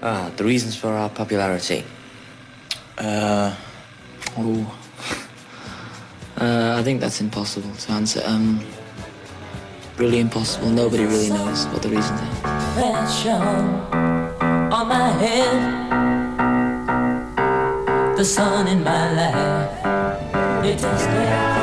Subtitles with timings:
[0.00, 1.82] Ah, the reasons for our popularity.
[2.96, 3.52] Uh,
[4.36, 4.78] oh,
[6.40, 8.22] uh, I think that's impossible to answer.
[8.24, 8.60] Um,
[9.96, 10.70] really impossible.
[10.70, 12.78] Nobody really knows what the reasons are.
[14.72, 15.88] On my head,
[18.16, 21.57] the sun in my life, it is.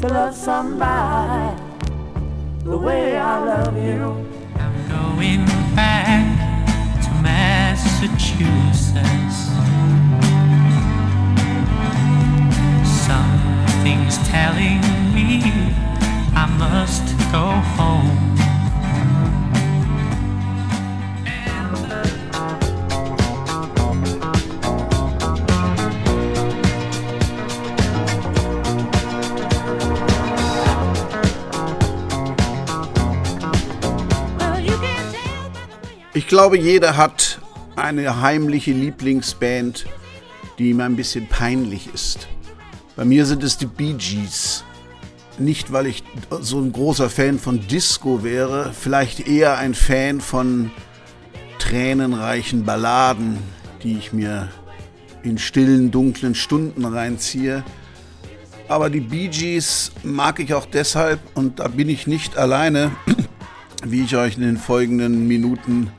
[0.00, 1.56] To love somebody
[2.64, 4.26] the way I love you.
[4.56, 6.24] I'm going back
[7.04, 9.38] to Massachusetts.
[13.06, 14.80] Something's telling
[15.14, 15.42] me
[16.34, 18.25] I must go home.
[36.26, 37.40] Ich glaube, jeder hat
[37.76, 39.86] eine heimliche Lieblingsband,
[40.58, 42.26] die ihm ein bisschen peinlich ist.
[42.96, 44.64] Bei mir sind es die Bee Gees.
[45.38, 46.02] Nicht, weil ich
[46.40, 50.72] so ein großer Fan von Disco wäre, vielleicht eher ein Fan von
[51.60, 53.38] tränenreichen Balladen,
[53.84, 54.48] die ich mir
[55.22, 57.62] in stillen, dunklen Stunden reinziehe.
[58.66, 62.90] Aber die Bee Gees mag ich auch deshalb, und da bin ich nicht alleine,
[63.84, 65.92] wie ich euch in den folgenden Minuten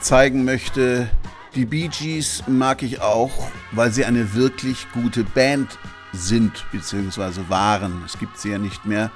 [0.00, 1.08] zeigen möchte.
[1.54, 3.32] Die Bee Gees mag ich auch,
[3.72, 5.78] weil sie eine wirklich gute Band
[6.12, 7.48] sind bzw.
[7.48, 8.02] waren.
[8.06, 9.10] Es gibt sie ja nicht mehr.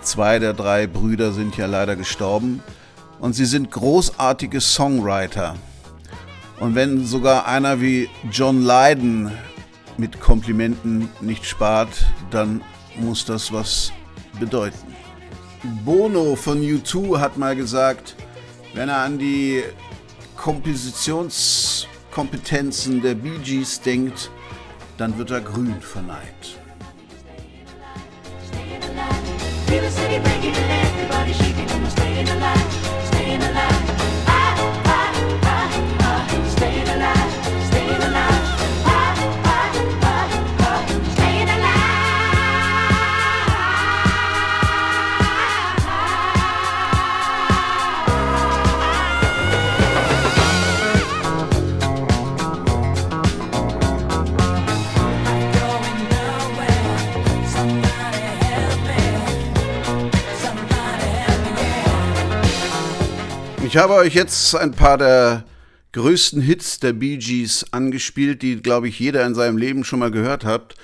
[0.00, 2.62] Zwei der drei Brüder sind ja leider gestorben.
[3.20, 5.54] Und sie sind großartige Songwriter.
[6.60, 9.32] Und wenn sogar einer wie John Lydon
[9.96, 12.62] mit Komplimenten nicht spart, dann
[12.96, 13.92] muss das was
[14.38, 14.94] bedeuten.
[15.84, 18.16] Bono von U2 hat mal gesagt,
[18.74, 19.62] wenn er an die
[20.44, 24.30] Kompositionskompetenzen der Bee Gees denkt,
[24.98, 26.58] dann wird er grün verneint.
[63.74, 65.44] Ich habe euch jetzt ein paar der
[65.90, 70.12] größten Hits der Bee Gees angespielt, die, glaube ich, jeder in seinem Leben schon mal
[70.12, 70.76] gehört hat.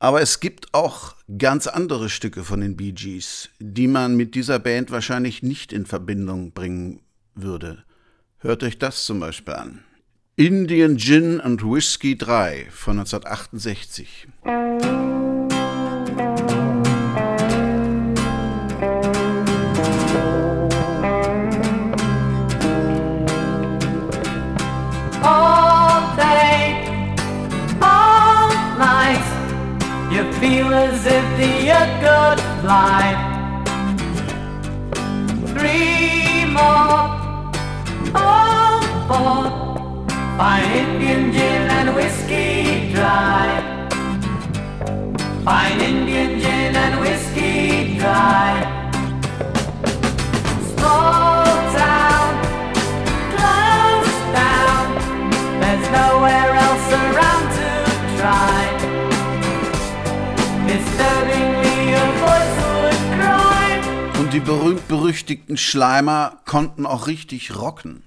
[0.00, 4.58] Aber es gibt auch ganz andere Stücke von den Bee Gees, die man mit dieser
[4.58, 6.98] Band wahrscheinlich nicht in Verbindung bringen
[7.36, 7.84] würde.
[8.38, 9.84] Hört euch das zum Beispiel an.
[10.34, 14.26] Indian Gin and Whiskey 3 von 1968.
[32.66, 33.22] Life.
[35.54, 36.98] Three more,
[38.14, 39.42] all four.
[40.36, 43.46] Fine Indian gin and whiskey dry.
[45.44, 48.50] Fine Indian gin and whiskey dry.
[50.74, 51.44] Small
[51.78, 52.30] town,
[53.36, 54.84] closed down.
[55.60, 56.45] There's nowhere
[64.36, 68.05] die berühmt-berüchtigten Schleimer konnten auch richtig rocken.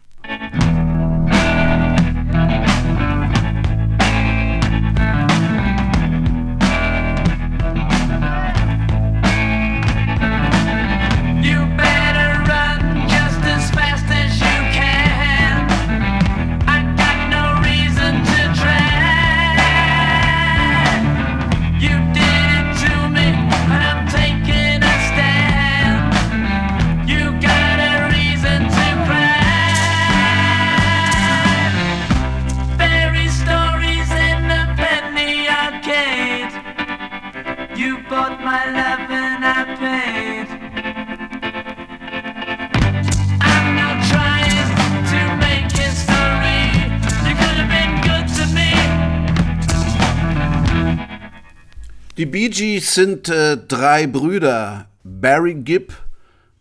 [52.29, 54.85] Bee Gees sind äh, drei Brüder.
[55.03, 55.93] Barry Gibb,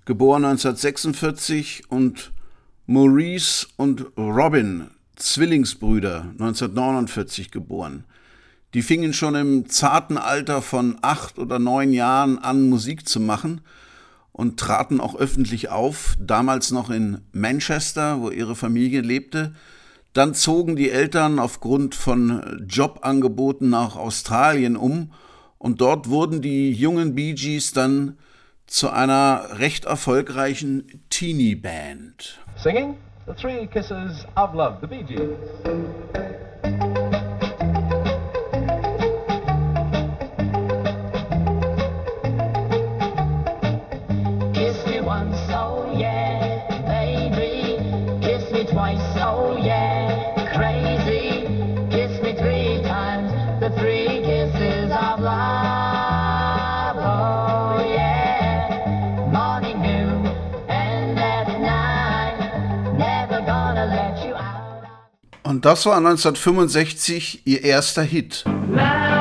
[0.07, 2.33] geboren 1946, und
[2.87, 4.87] Maurice und Robin,
[5.17, 8.05] Zwillingsbrüder, 1949 geboren.
[8.73, 13.61] Die fingen schon im zarten Alter von acht oder neun Jahren an, Musik zu machen
[14.33, 19.55] und traten auch öffentlich auf, damals noch in Manchester, wo ihre Familie lebte.
[20.15, 25.11] Dann zogen die Eltern aufgrund von Jobangeboten nach Australien um
[25.59, 28.17] und dort wurden die jungen Bee Gees dann
[28.67, 32.39] zu einer recht erfolgreichen Teenie-Band.
[32.57, 32.97] Singing
[33.27, 35.37] The Three Kisses of Love, the Bee Gees.
[65.59, 68.45] Und das war 1965 ihr erster Hit.
[68.71, 69.19] Love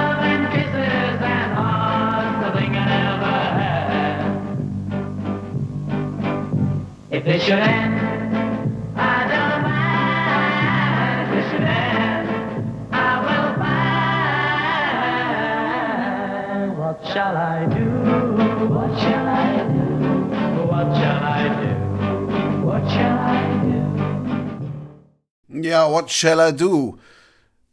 [25.90, 27.00] What Shall I Do?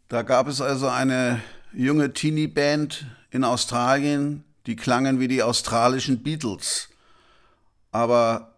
[0.08, 6.88] Da gab es also eine junge Teenie-Band in Australien, die klangen wie die australischen Beatles.
[7.90, 8.54] Aber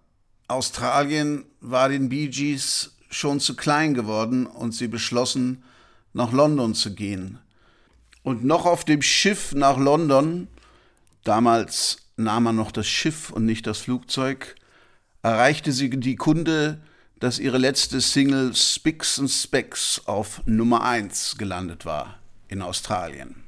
[0.49, 5.62] Australien war den Bee Gees schon zu klein geworden und sie beschlossen,
[6.12, 7.38] nach London zu gehen.
[8.23, 10.49] Und noch auf dem Schiff nach London,
[11.25, 14.56] damals nahm man noch das Schiff und nicht das Flugzeug,
[15.23, 16.81] erreichte sie die Kunde,
[17.18, 22.18] dass ihre letzte Single Spicks and Specks auf Nummer 1 gelandet war
[22.48, 23.42] in Australien.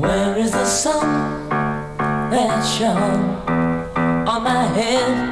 [0.00, 1.48] Where is the sun
[2.30, 3.36] that shone
[4.26, 5.30] on my head?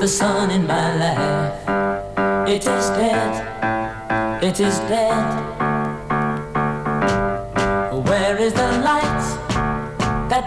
[0.00, 1.52] The sun in my life,
[2.48, 3.44] it is dead,
[4.42, 5.49] it is dead.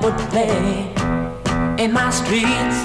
[0.03, 0.91] Would play
[1.81, 2.77] in my streets?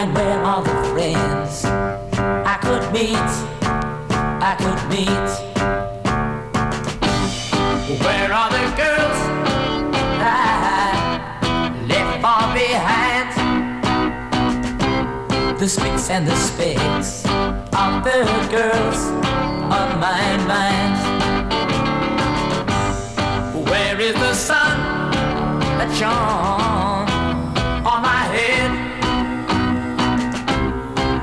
[0.00, 3.32] And where are the friends I could meet?
[4.50, 5.30] I could meet.
[8.02, 9.18] Where are the girls
[10.20, 10.32] I
[11.86, 13.30] left far behind?
[15.60, 18.98] The spicks and the specks of the girls
[19.70, 20.93] on my mind.
[25.98, 27.08] Shone
[27.90, 28.70] on my head?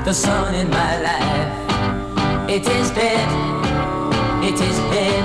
[0.04, 1.52] The sun in my life,
[2.50, 3.28] it is dead,
[4.42, 5.24] it is dead.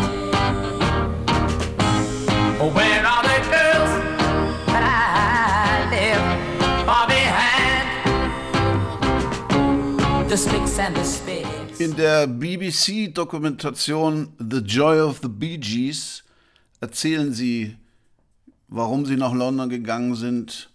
[2.73, 3.27] Where I.
[11.79, 16.23] In der BBC-Dokumentation The Joy of the Bee Gees
[16.79, 17.75] erzählen sie,
[18.67, 20.69] warum sie nach London gegangen sind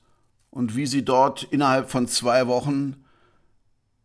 [0.50, 2.96] und wie sie dort innerhalb von zwei Wochen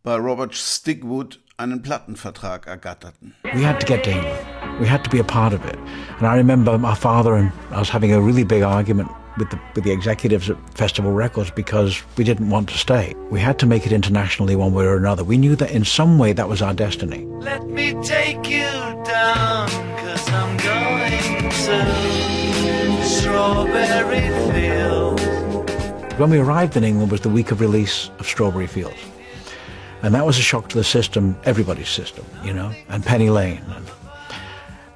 [0.02, 3.34] bei Robert Stigwood einen Plattenvertrag ergatterten.
[3.52, 4.38] We had to get to England.
[4.80, 5.76] We had to be a part of it.
[6.18, 9.58] And I remember my father and I was having a really big argument with the,
[9.74, 13.14] with the executives at Festival Records because we didn't want to stay.
[13.30, 15.24] We had to make it internationally one way or another.
[15.24, 17.24] We knew that in some way that was our destiny.
[17.40, 18.70] Let me take you
[19.04, 19.68] down,
[19.98, 22.27] cause I'm going to
[23.38, 25.22] Strawberry Fields.
[26.18, 28.98] When we arrived in England was the week of release of Strawberry Fields.
[30.02, 33.62] And that was a shock to the system, everybody's system, you know, and Penny Lane.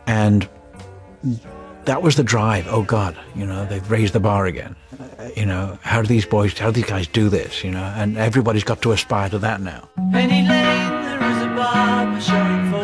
[0.07, 0.49] And,
[1.29, 1.41] and
[1.85, 2.67] that was the drive.
[2.67, 4.75] Oh God, you know, they've raised the bar again.
[5.37, 7.95] You know, how do these boys, how do these guys do this, you know?
[7.97, 9.89] And everybody's got to aspire to that now.
[10.11, 12.82] Penny Lane, there is a barber showing photographs.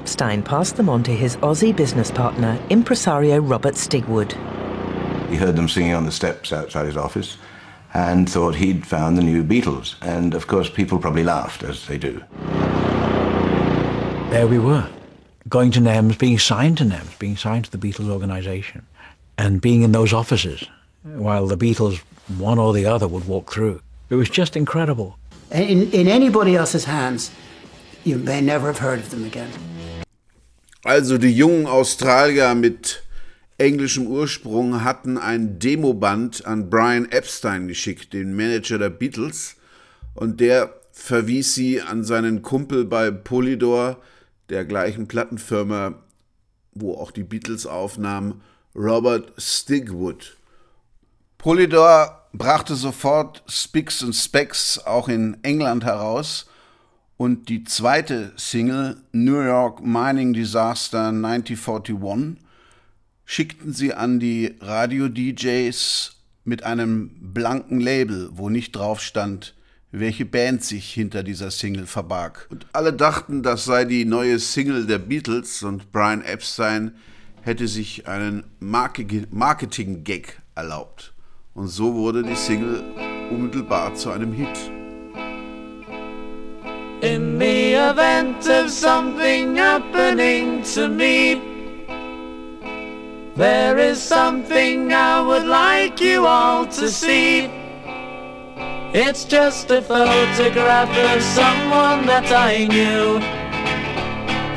[0.00, 4.32] Epstein passed them on to his Aussie business partner, impresario Robert Stigwood.
[5.28, 7.36] He heard them singing on the steps outside his office
[7.92, 9.96] and thought he'd found the new Beatles.
[10.00, 12.24] And of course, people probably laughed, as they do.
[14.30, 14.88] There we were,
[15.50, 18.86] going to NEMS, being signed to NEMS, being signed to the Beatles organization,
[19.36, 20.64] and being in those offices
[21.02, 21.98] while the Beatles,
[22.38, 23.82] one or the other, would walk through.
[24.08, 25.18] It was just incredible.
[25.50, 27.30] In, in anybody else's hands,
[28.02, 29.50] you may never have heard of them again.
[30.82, 33.02] Also die jungen Australier mit
[33.58, 39.56] englischem Ursprung hatten ein Demoband an Brian Epstein geschickt, den Manager der Beatles,
[40.14, 43.98] und der verwies sie an seinen Kumpel bei Polydor,
[44.48, 45.94] der gleichen Plattenfirma,
[46.72, 48.40] wo auch die Beatles aufnahmen,
[48.74, 50.36] Robert Stigwood.
[51.36, 56.46] Polydor brachte sofort Spicks and Specks auch in England heraus
[57.20, 62.42] und die zweite Single New York Mining Disaster 1941
[63.26, 69.54] schickten sie an die Radio-DJs mit einem blanken Label, wo nicht drauf stand,
[69.92, 72.46] welche Band sich hinter dieser Single verbarg.
[72.48, 76.94] Und alle dachten, das sei die neue Single der Beatles und Brian Epstein
[77.42, 81.12] hätte sich einen Marketing-Gag erlaubt.
[81.52, 82.82] Und so wurde die Single
[83.30, 84.79] unmittelbar zu einem Hit.
[87.02, 91.40] In the event of something happening to me,
[93.36, 97.48] there is something I would like you all to see.
[98.92, 103.18] It's just a photograph of someone that I knew.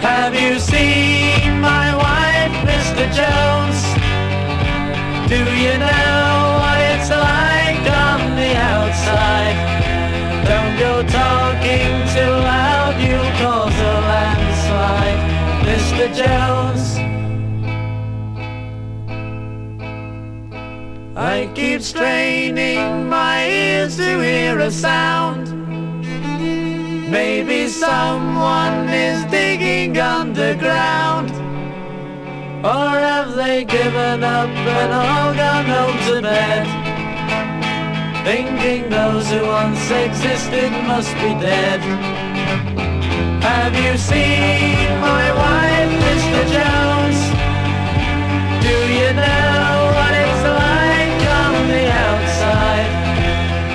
[0.01, 3.05] Have you seen my wife, Mr.
[3.15, 3.79] Jones?
[5.29, 6.52] Do you know
[16.23, 16.97] Jones.
[21.15, 25.45] I keep straining my ears to hear a sound.
[27.11, 31.31] Maybe someone is digging underground.
[32.65, 34.49] Or have they given up
[34.79, 36.65] and all gone home to bed?
[38.23, 41.81] Thinking those who once existed must be dead.
[43.43, 46.41] Have you seen my wife, Mr.
[46.55, 47.19] Jones?
[48.63, 52.91] Do you know what it's like on the outside?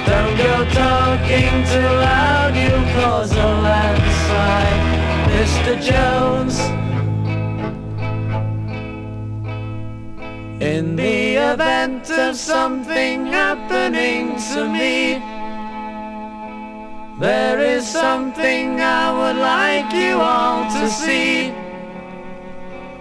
[0.09, 4.81] Don't go talking too loud, you'll cause a landslide,
[5.37, 5.73] Mr.
[5.89, 6.59] Jones.
[10.63, 15.38] In the event of something happening to me,
[17.19, 21.53] there is something I would like you all to see.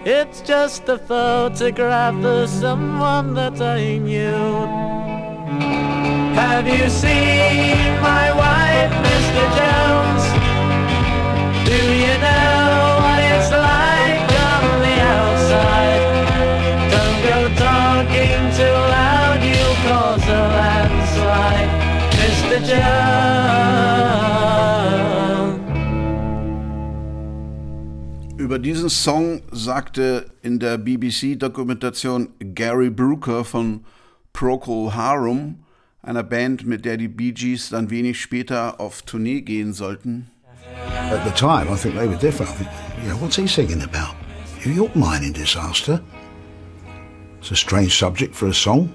[0.04, 4.66] It's just a photograph of someone that I knew.
[6.34, 9.44] Have you seen my wife, Mr.
[9.58, 10.24] Jones?
[11.68, 16.04] Do you know what it's like on the outside?
[16.90, 21.70] Don't go talking too loud, you'll cause a landslide,
[22.18, 22.66] Mr.
[22.66, 23.67] Jones.
[28.48, 33.84] Über diesen Song sagte in der BBC-Dokumentation Gary Brooker von
[34.32, 35.56] Procol Harum,
[36.00, 40.30] einer Band, mit der die Bee Gees dann wenig später auf Tournee gehen sollten.
[41.10, 42.50] At the time, I think they were different.
[42.52, 42.70] I think,
[43.04, 44.16] you know, what's he singing about?
[44.64, 46.00] New York mining disaster?
[47.42, 48.88] It's a strange subject for a song.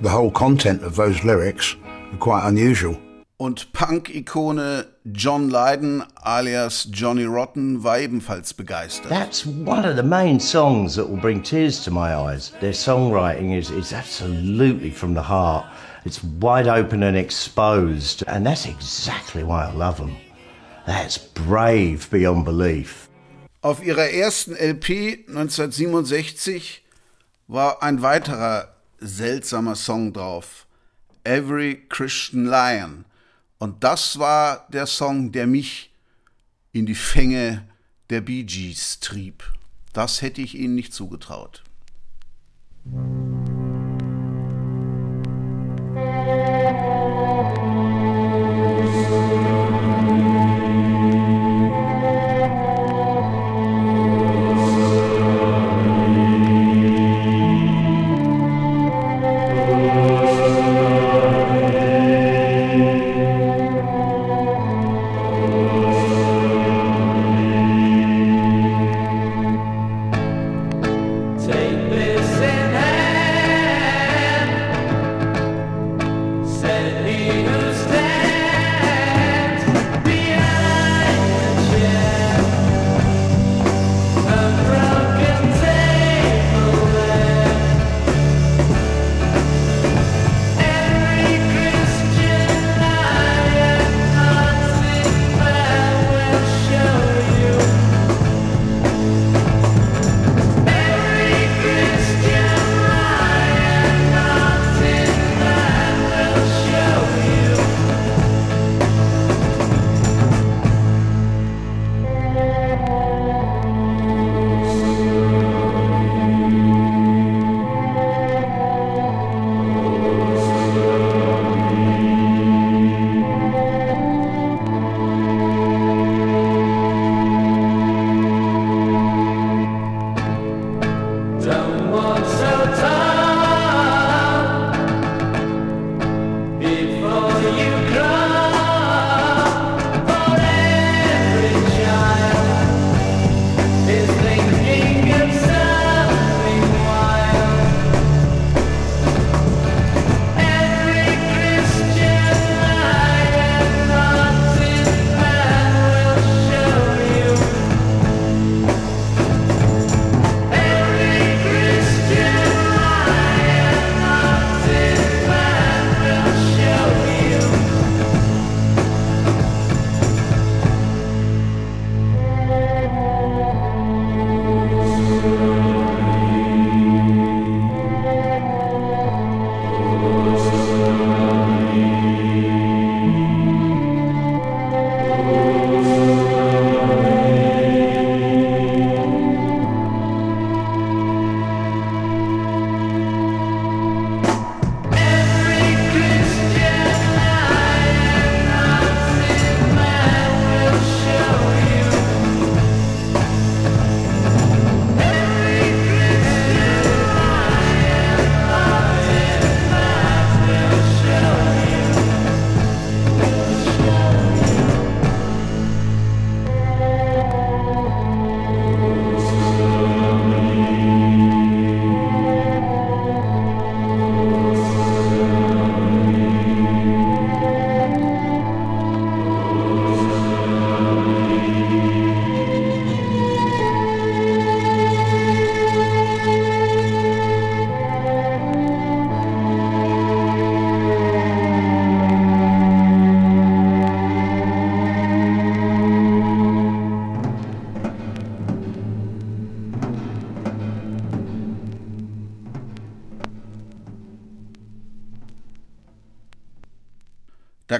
[0.00, 1.74] The whole content of those lyrics
[2.12, 2.96] are quite unusual.
[3.36, 9.08] Und Punk-Ikone John Lydon alias Johnny Rotten war ebenfalls begeistert.
[9.08, 12.52] That's one of the main songs that will bring tears to my eyes.
[12.60, 15.66] Their songwriting is, is absolutely from the heart.
[16.04, 20.16] It's wide open and exposed, and that's exactly why I love them.
[20.86, 23.08] That's brave beyond belief.
[23.60, 26.82] Auf ihrer ersten LP 1967
[27.48, 28.68] war ein weiterer
[29.00, 30.64] seltsamer Song drauf.
[31.24, 33.04] Every Christian Lion.
[33.62, 35.92] Und das war der Song, der mich
[36.72, 37.62] in die Fänge
[38.10, 39.44] der Bee Gees trieb.
[39.92, 41.62] Das hätte ich ihnen nicht zugetraut.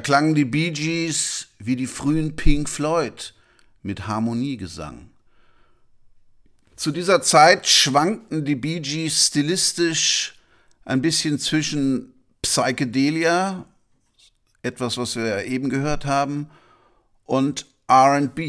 [0.02, 3.34] Klangen die Bee Gees wie die frühen Pink Floyd
[3.82, 5.10] mit Harmoniegesang.
[6.76, 10.34] Zu dieser Zeit schwankten die Bee Gees stilistisch
[10.84, 12.12] ein bisschen zwischen
[12.42, 13.64] Psychedelia,
[14.62, 16.50] etwas, was wir eben gehört haben,
[17.24, 18.40] und RB.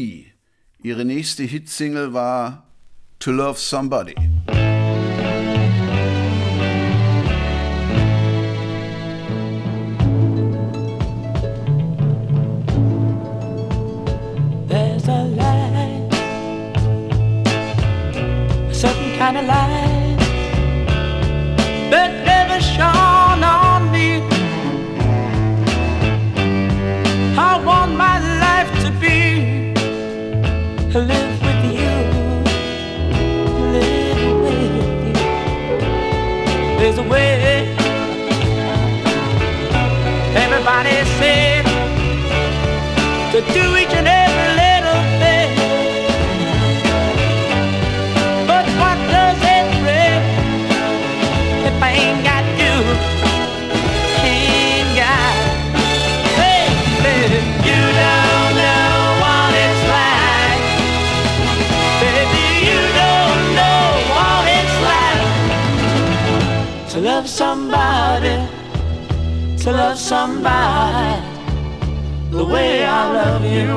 [0.82, 2.66] Ihre nächste Hitsingle war
[3.20, 4.33] To Love Somebody.
[43.34, 45.50] To do each and every little thing.
[48.46, 50.22] But what does it bring
[51.66, 52.74] if I ain't got you?
[54.22, 55.34] Ain't got,
[56.38, 60.62] baby, you don't know what it's like.
[62.04, 63.82] Baby, you don't know
[64.14, 65.26] what it's like
[66.92, 68.36] to love somebody,
[69.64, 71.23] to love somebody
[73.04, 73.70] I love you.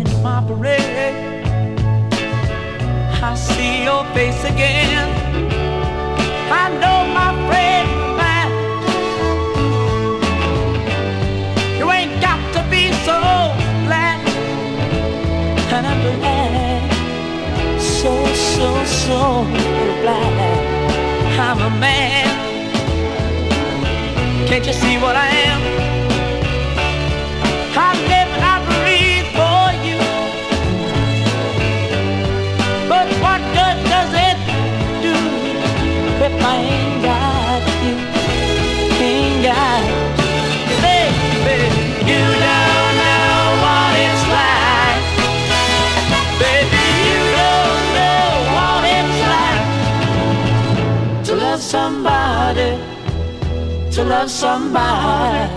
[0.00, 1.44] In my parade,
[3.22, 4.99] I see your face again.
[54.10, 55.48] Love somebody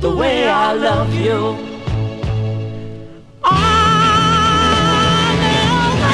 [0.00, 1.56] the way I love you.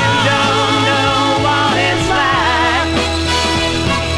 [0.06, 1.16] You don't know
[1.46, 2.94] what it's like.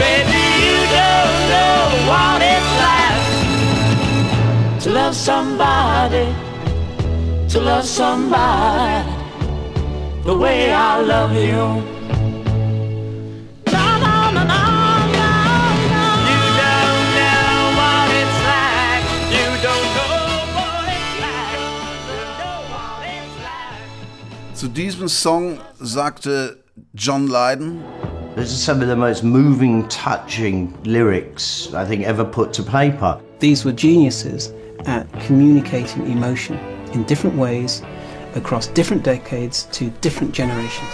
[0.03, 1.79] Baby, you don't know
[2.11, 3.23] what it's like
[4.83, 6.27] to love somebody,
[7.49, 9.11] to love somebody
[10.23, 11.96] the way I love you.
[24.67, 26.57] Zu diesem Song sagte
[26.93, 27.85] John Lydon,
[28.35, 33.21] Those are some of the most moving, touching lyrics I think ever put to paper.
[33.39, 34.53] These were geniuses
[34.87, 36.59] at communicating emotion
[36.93, 37.81] in different ways
[38.35, 40.91] across different decades to different generations.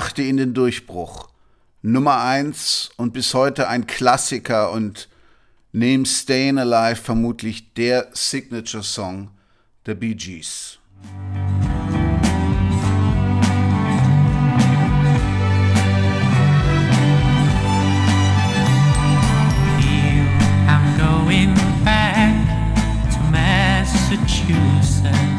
[0.00, 1.28] brachte ihn den Durchbruch.
[1.82, 5.10] Nummer eins und bis heute ein Klassiker und
[5.72, 9.28] neben Stayin' Alive vermutlich der Signature-Song
[9.84, 10.78] der Bee Gees.
[23.30, 25.29] Massachusetts.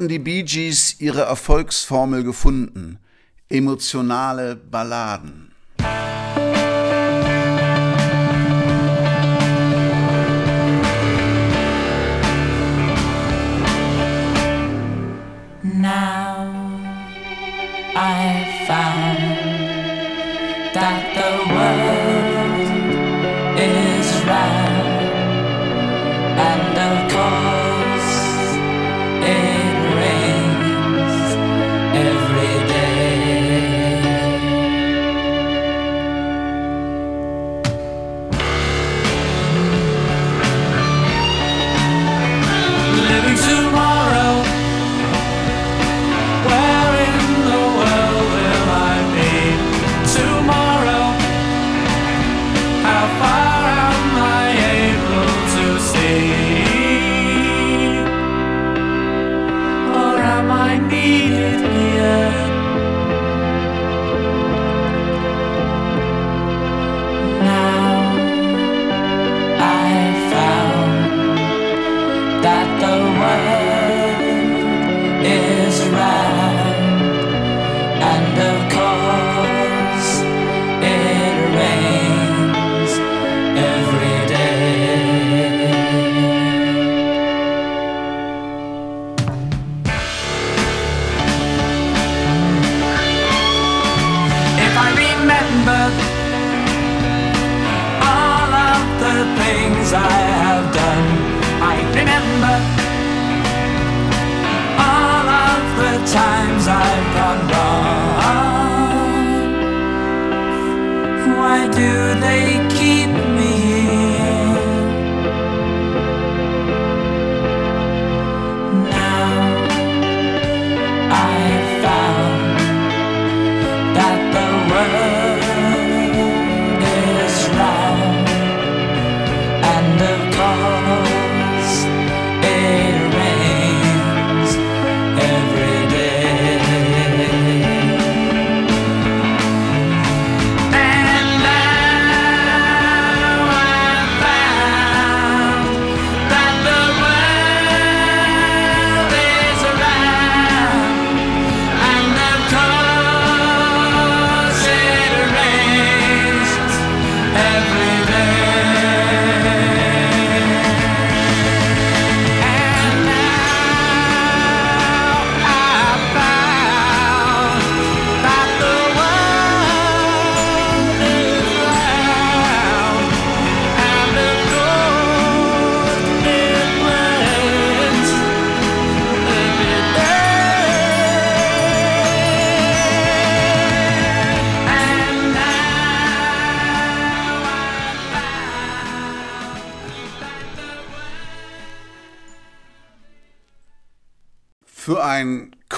[0.00, 2.98] hatten die Bee Gees ihre Erfolgsformel gefunden.
[3.50, 5.39] Emotionale Balladen.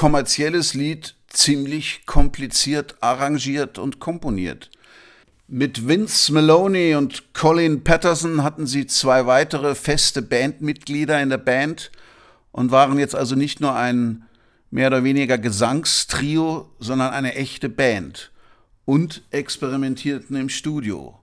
[0.02, 4.68] kommerzielles Lied ziemlich kompliziert arrangiert und komponiert.
[5.46, 11.92] Mit Vince Maloney und Colin Patterson hatten sie zwei weitere feste Bandmitglieder in der Band
[12.50, 14.24] und waren jetzt also nicht nur ein
[14.72, 18.32] mehr oder weniger Gesangstrio, sondern eine echte Band
[18.84, 21.20] und experimentierten im Studio.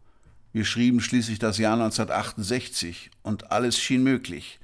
[0.53, 4.57] Wir schrieben schließlich das Jahr 1968 und alles schien möglich.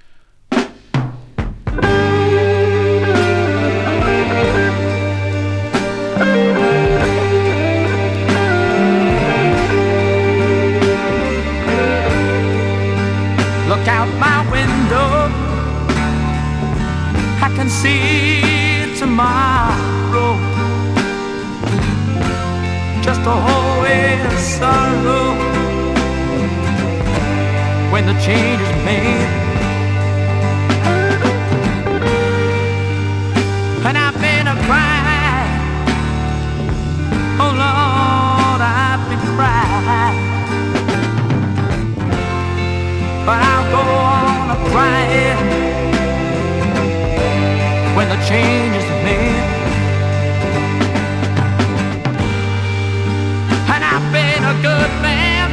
[0.51, 2.14] Musik
[6.15, 6.23] Look
[13.89, 15.29] out my window,
[17.41, 20.37] I can see tomorrow.
[23.01, 25.35] Just a whole way of sorrow
[27.91, 29.27] when the change is made.
[33.85, 34.14] And I.
[47.95, 49.47] when the change is made.
[53.73, 55.47] And I've been a good man.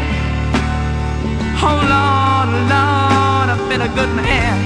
[1.64, 4.56] Oh Lord, Lord, I've been a good man.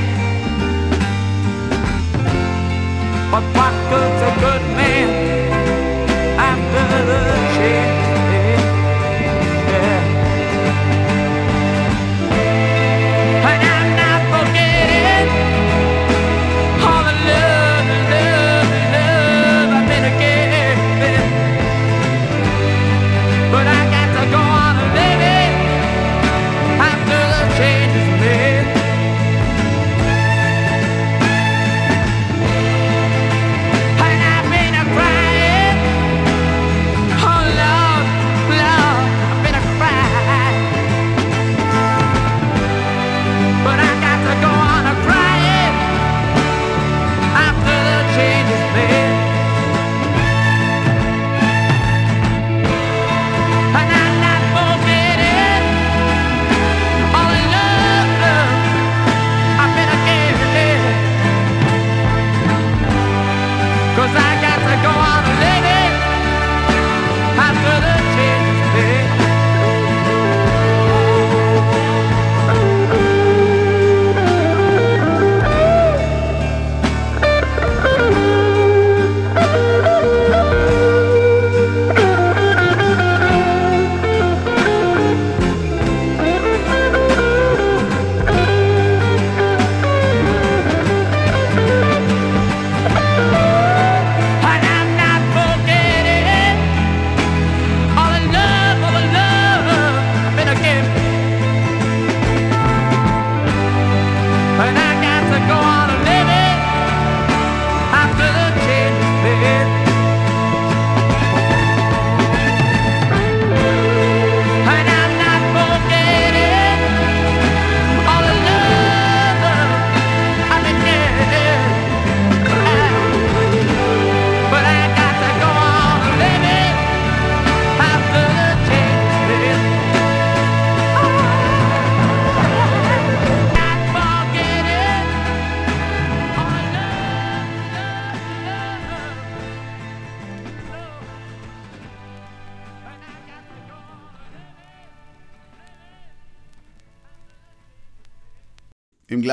[3.31, 4.36] But what good's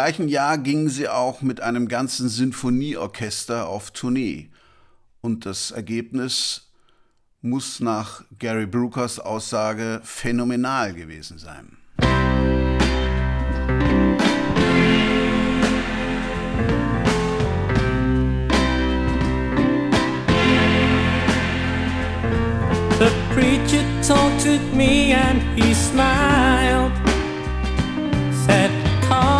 [0.03, 4.49] gleichen Jahr gingen sie auch mit einem ganzen Sinfonieorchester auf Tournee.
[5.21, 6.67] Und das Ergebnis
[7.41, 11.77] muss nach Gary Brookers Aussage phänomenal gewesen sein.
[22.99, 27.02] The preacher talked me and he smiled.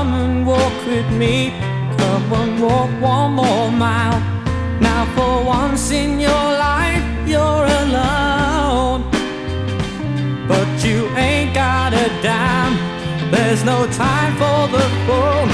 [0.03, 1.51] Come and walk with me.
[1.97, 4.19] Come and walk one more mile.
[4.81, 9.09] Now, for once in your life, you're alone.
[10.45, 12.75] But you ain't got a dime.
[13.31, 15.49] There's no time for the phone.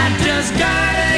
[0.00, 1.11] I just gotta get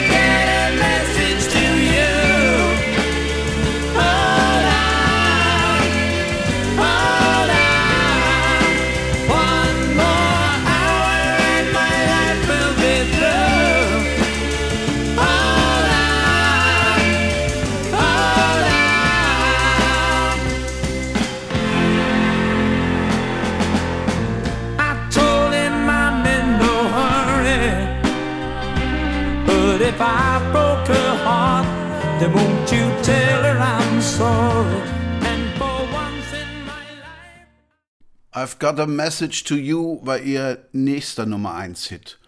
[38.36, 42.18] I've Got a Message to You war ihr nächster Nummer 1 Hit.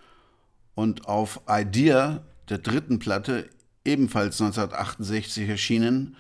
[0.77, 3.51] Und auf Idea, der dritten Platte,
[3.85, 6.17] ebenfalls 1968 erschienen,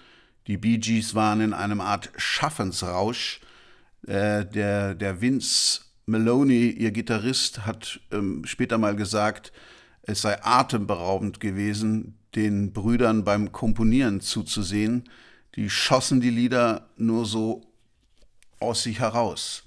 [0.49, 3.41] die Bee Gees waren in einem Art Schaffensrausch.
[4.09, 9.53] Äh, der, der Vince Maloney, ihr Gitarrist, hat ähm, später mal gesagt,
[10.03, 15.05] es sei atemberaubend gewesen, den Brüdern beim Komponieren zuzusehen.
[15.55, 17.63] Die schossen die Lieder nur so
[18.59, 19.63] aus sich heraus.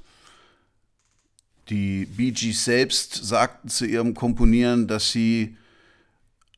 [1.69, 5.55] Die Bee Gees selbst sagten zu ihrem Komponieren, dass sie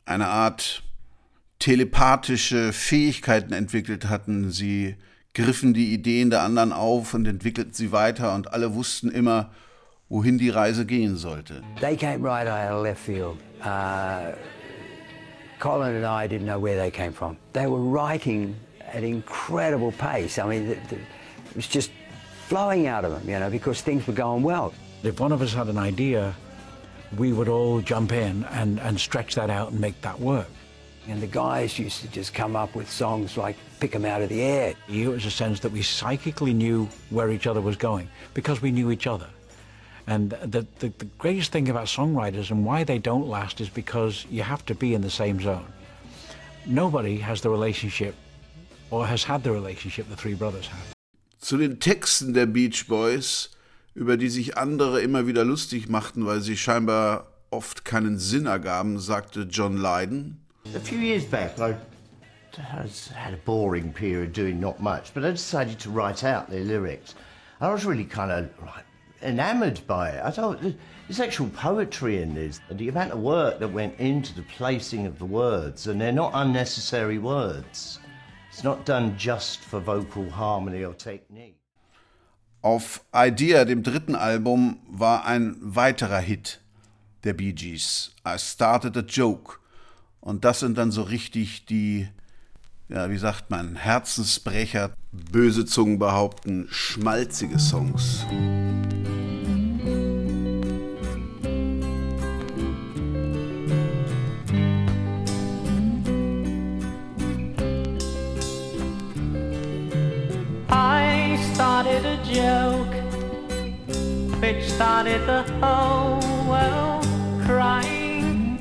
[0.06, 0.84] eine Art
[1.60, 4.52] telepathische Fähigkeiten entwickelt hatten.
[4.52, 4.96] Sie
[5.34, 9.52] griffen die Ideen der anderen auf und entwickelten sie weiter und alle wussten immer,
[10.10, 11.62] wohin die Reise gehen sollte.
[11.80, 13.38] They came right out of left field.
[13.64, 14.34] Uh,
[15.60, 17.38] Colin and I didn't know where they came from.
[17.54, 18.56] They were writing
[18.94, 20.40] at incredible pace.
[20.40, 20.80] I mean, it
[21.56, 21.92] was just
[22.48, 24.74] flowing out of them, you know, because things were going well.
[25.04, 26.36] If one of us had an idea,
[27.18, 30.48] we would all jump in and, and stretch that out and make that work.
[31.08, 34.30] And the guys used to just come up with songs like pick 'em out of
[34.30, 34.76] the air.
[34.88, 38.72] It was a sense that we psychically knew where each other was going because we
[38.72, 39.28] knew each other.
[40.06, 44.26] And the, the, the greatest thing about songwriters and why they don't last is because
[44.30, 45.66] you have to be in the same zone.
[46.68, 48.14] Nobody has the relationship
[48.92, 50.80] or has had the relationship the three brothers had.
[51.44, 53.50] Zu den Texten der Beach Boys,
[53.94, 59.00] über die sich andere immer wieder lustig machten, weil sie scheinbar oft keinen Sinn ergaben,
[59.00, 60.40] sagte John Lydon.
[60.76, 61.76] A few years back, I
[63.16, 67.16] had a boring period doing not much, but I decided to write out their lyrics.
[67.60, 68.46] I was really kind of
[69.22, 70.22] enamored by it.
[70.24, 70.74] I thought "There-
[71.08, 75.06] there's actual poetry in this, and the amount of work that went into the placing
[75.06, 78.00] of the words, and they're not unnecessary words.
[78.50, 81.61] It's not done just for vocal harmony or technique.
[82.62, 86.62] Auf Idea, dem dritten Album, war ein weiterer Hit
[87.24, 88.12] der Bee Gees.
[88.28, 89.58] I Started a Joke.
[90.20, 92.08] Und das sind dann so richtig die,
[92.88, 98.28] ja, wie sagt man, Herzensbrecher, böse Zungen behaupten, schmalzige Songs.
[112.24, 113.02] Joke
[114.42, 116.20] which started the whole
[116.50, 117.06] world
[117.46, 118.58] crying.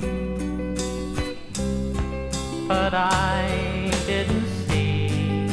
[2.67, 5.47] But I didn't see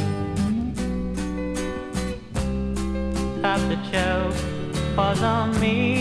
[3.41, 5.98] that the joke was on me.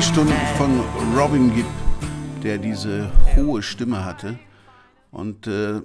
[0.00, 0.80] Sternstunden von
[1.14, 1.66] Robin Gibb,
[2.42, 4.38] der diese hohe Stimme hatte.
[5.10, 5.82] Und äh,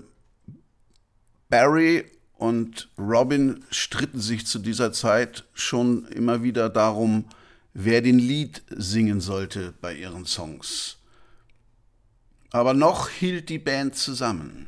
[1.49, 2.05] Barry
[2.38, 7.26] und Robin stritten sich zu dieser Zeit schon immer wieder darum,
[7.74, 10.95] wer den Lied singen sollte bei ihren Songs.
[12.51, 14.68] Aber noch hielt die Band zusammen.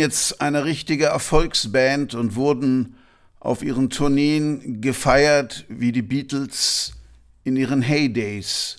[0.00, 2.96] Jetzt eine richtige Erfolgsband und wurden
[3.38, 6.94] auf ihren Tourneen gefeiert wie die Beatles
[7.44, 8.78] in ihren Heydays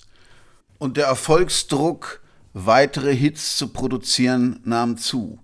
[0.78, 2.20] und der Erfolgsdruck,
[2.54, 5.38] weitere Hits zu produzieren, nahm zu.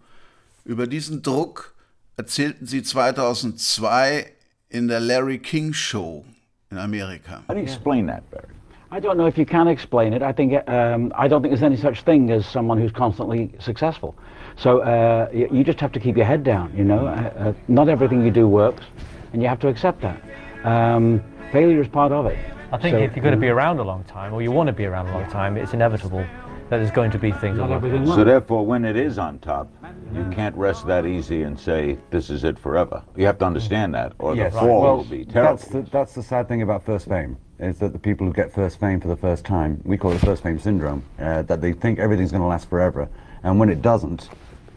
[0.64, 1.74] Über diesen Druck
[2.16, 4.33] erzählten sie 2002
[4.68, 6.24] in der Larry King Show
[6.70, 7.43] in Amerika.
[7.49, 8.49] How do you explain that, Barry?
[8.91, 10.22] I don't know if you can explain it.
[10.22, 14.14] I think um, I don't think there's any such thing as someone who's constantly successful.
[14.59, 16.76] So uh, you, you just have to keep your head down.
[16.76, 18.84] You know, uh, uh, not everything you do works,
[19.32, 20.20] and you have to accept that.
[20.64, 22.38] Um, failure is part of it.
[22.72, 24.66] I think So, if you're going to be around a long time, or you want
[24.66, 26.26] to be around a long time, it's inevitable
[26.68, 28.06] that there's going to be things that work.
[28.09, 29.70] So therefore, when it is on top,
[30.12, 33.02] you can't rest that easy and say this is it forever.
[33.16, 34.52] You have to understand that, or Yes.
[34.52, 35.56] the fall well, will be terrible.
[35.56, 38.52] That's the, that's the sad thing about first fame, is that the people who get
[38.52, 41.72] first fame for the first time, we call it first fame syndrome, uh, that they
[41.72, 43.09] think everything's going to last forever.
[43.44, 44.28] And when it doesn't,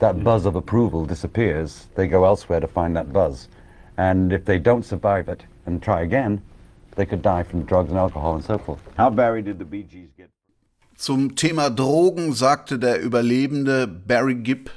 [0.01, 1.87] that buzz of approval disappears.
[1.95, 3.47] They go elsewhere to find that buzz.
[3.97, 6.41] And if they don't survive it and try again,
[6.95, 8.81] they could die from drugs and alcohol and so forth.
[8.97, 10.29] How, Barry, did the Bee Gees get?
[10.97, 14.69] Zum Thema Drogen sagte der Überlebende Barry Gibb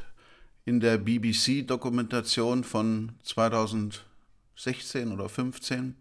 [0.64, 5.96] in der BBC-Dokumentation von 2016 oder 15.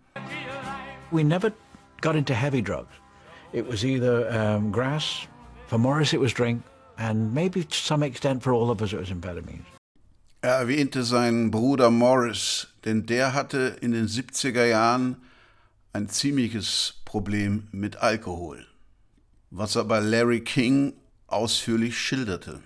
[1.11, 1.51] We never
[2.01, 2.93] got into heavy drugs.
[3.51, 5.27] It was either um, grass,
[5.67, 6.63] for Maurice it was drink,
[6.97, 9.65] and maybe to some extent for all of us it was amphetamines.
[10.41, 15.15] Er erwähnte seinen Bruder Morris, denn der hatte in den 70er Jahren
[15.93, 18.65] ein ziemliches Problem mit Alkohol,
[19.51, 20.93] was aber Larry King
[21.27, 22.61] ausführlich schilderte.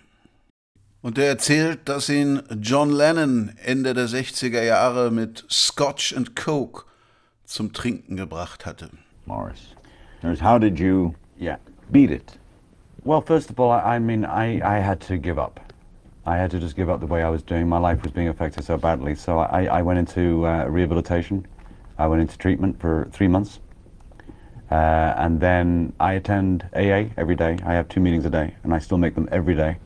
[1.01, 6.85] Und er erzählt, dass ihn John Lennon Ende der 60er Jahre mit Scotch and Coke
[7.45, 8.89] zum Trinken gebracht hatte.
[9.25, 9.75] Morris.
[10.41, 11.59] How did you Yeah.
[11.91, 12.39] beat it?
[13.07, 15.61] Well, first of all, I, I mean, I, I had to give up.
[16.25, 17.69] I had to just give up the way I was doing.
[17.69, 19.15] My life was being affected so badly.
[19.15, 21.47] So I, I went into uh, rehabilitation.
[21.97, 23.61] I went into treatment for three months.
[24.69, 27.57] Uh, and then I attend AA every day.
[27.65, 29.77] I have two meetings a day, and I still make them every day.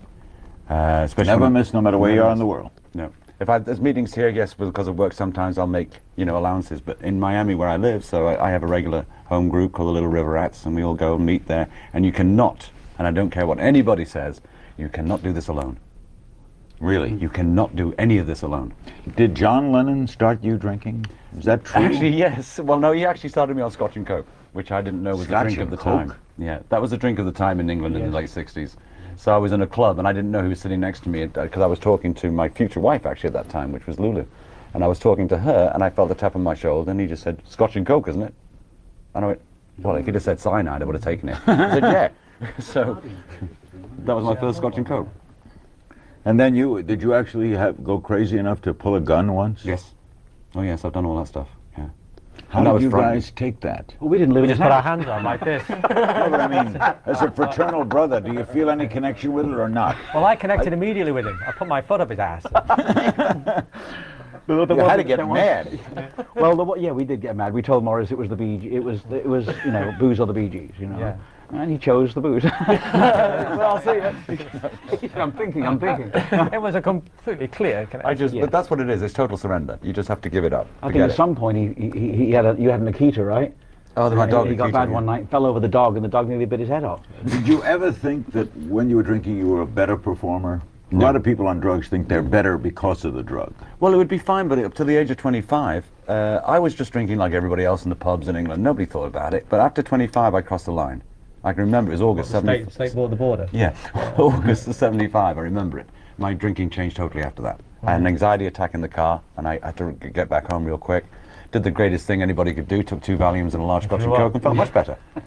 [0.68, 2.72] Uh, especially Never miss, no matter where you are in the world.
[2.96, 3.14] No.
[3.40, 6.82] If I, there's meetings here, yes, because of work, sometimes I'll make, you know, allowances.
[6.82, 9.90] But in Miami, where I live, so I, I have a regular home group called
[9.90, 11.68] the Little River Rats, and we all go and meet there.
[11.94, 14.42] And you cannot, and I don't care what anybody says,
[14.78, 15.80] you cannot do this alone.
[16.80, 17.10] Really?
[17.10, 17.18] Hmm.
[17.18, 18.76] You cannot do any of this alone.
[19.16, 21.08] Did John Lennon start you drinking?
[21.36, 21.82] Is that true?
[21.82, 22.60] Actually, yes.
[22.60, 25.26] Well, no, he actually started me on Scotch and Coke, which I didn't know was
[25.26, 26.10] Scotch the drink of the Coke?
[26.10, 26.14] time.
[26.38, 28.76] Yeah, that was the drink of the time in England in the late 60s.
[29.16, 31.10] So I was in a club, and I didn't know who was sitting next to
[31.10, 33.88] me uh, because I was talking to my future wife actually at that time, which
[33.88, 34.26] was Lulu.
[34.76, 37.00] And I was talking to her, and I felt the tap on my shoulder, and
[37.00, 38.34] he just said, "Scotch and Coke, isn't it?"
[39.16, 39.42] And I went,
[39.80, 42.10] "Well, if he'd have said cyanide, I would have taken it." I said, "Yeah."
[42.60, 43.02] so
[44.06, 45.08] that was my first Scotch and Coke.
[46.26, 49.66] And then you did you actually have, go crazy enough to pull a gun once?
[49.66, 49.92] Yes.
[50.56, 51.48] Oh yes, I've done all that stuff.
[51.78, 51.90] Yeah.
[52.50, 53.94] How And did you guys take that?
[54.00, 55.68] Well, we didn't live We in just put our hands on like this.
[55.70, 56.76] no, but I mean,
[57.06, 59.98] as a fraternal brother, do you feel any connection with it or not?
[60.14, 61.40] Well, I connected immediately with him.
[61.48, 62.46] I put my foot up his ass.
[64.48, 65.80] You You had to get mad.
[66.36, 67.54] well, the, yeah, we did get mad.
[67.54, 68.74] We told Maurice it was the Bee Gees.
[68.74, 71.00] It was, it was, you know, booze or the Bee Gees, you know.
[71.00, 71.16] Yeah.
[71.54, 72.44] And he chose the booze.
[72.68, 75.10] well, I'll see you.
[75.16, 76.12] I'm thinking, I'm thinking.
[76.54, 78.10] it was a completely clear connection.
[78.10, 79.02] I just, but that's what it is.
[79.02, 79.78] It's total surrender.
[79.82, 80.68] You just have to give it up.
[80.82, 81.16] I think at it.
[81.16, 83.54] some point he, he, he had a, you had an Akita, right?
[83.98, 86.10] Oh, my dog, He, he got bad one night, fell over the dog, and the
[86.10, 87.02] dog nearly bit his head off.
[87.26, 90.62] Did you ever think that when you were drinking, you were a better performer?
[90.94, 93.54] A lot of people on drugs think they're better because of the drug.
[93.80, 96.76] Well, it would be fine, but up to the age of 25, uh, I was
[96.76, 98.62] just drinking like everybody else in the pubs in England.
[98.62, 99.46] Nobody thought about it.
[99.48, 101.02] But after 25, I crossed the line.
[101.44, 102.72] I can remember it was August State, 70.
[102.72, 103.50] state border border.
[103.52, 103.76] Yeah,
[104.18, 105.88] August of 75, I remember it.
[106.18, 107.60] My drinking changed totally after that.
[107.84, 110.66] I had an anxiety attack in the car, and I had to get back home
[110.66, 111.06] real quick.
[111.52, 114.14] Did the greatest thing anybody could do, took two Valiums and a large Scotch and.
[114.14, 114.98] Coke, and felt much better.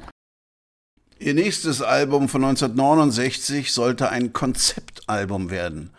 [1.18, 5.90] Ihr nächstes Album von 1969 sollte ein Konzeptalbum werden.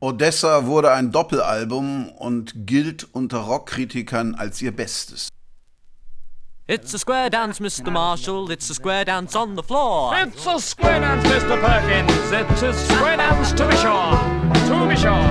[0.00, 5.30] Odessa wurde ein Doppelalbum und gilt unter Rockkritikern als ihr Bestes.
[6.66, 7.92] It's a square dance, Mr.
[7.92, 8.50] Marshall.
[8.50, 10.16] It's a square dance on the floor.
[10.16, 11.60] It's a square dance, Mr.
[11.60, 12.32] Perkins.
[12.32, 14.16] It's a square dance to be sure.
[14.68, 15.28] To be sure.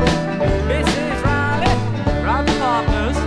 [0.69, 1.23] Mrs.
[1.23, 1.73] Riley,
[2.23, 3.17] Riley Partners.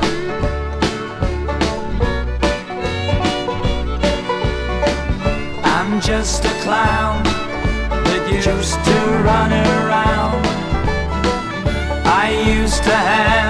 [5.65, 10.47] I'm just a clown that used to run around.
[12.07, 13.46] I used to have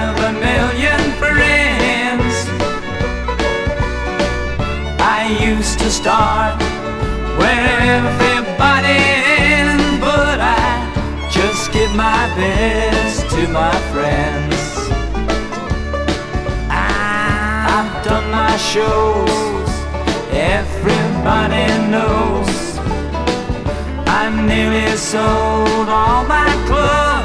[5.27, 6.61] used to start
[7.37, 9.27] where everybody
[9.99, 14.55] but I just give my best to my friends.
[16.69, 19.69] I've done my shows,
[20.31, 22.77] everybody knows.
[24.07, 27.16] I nearly sold all my clothes.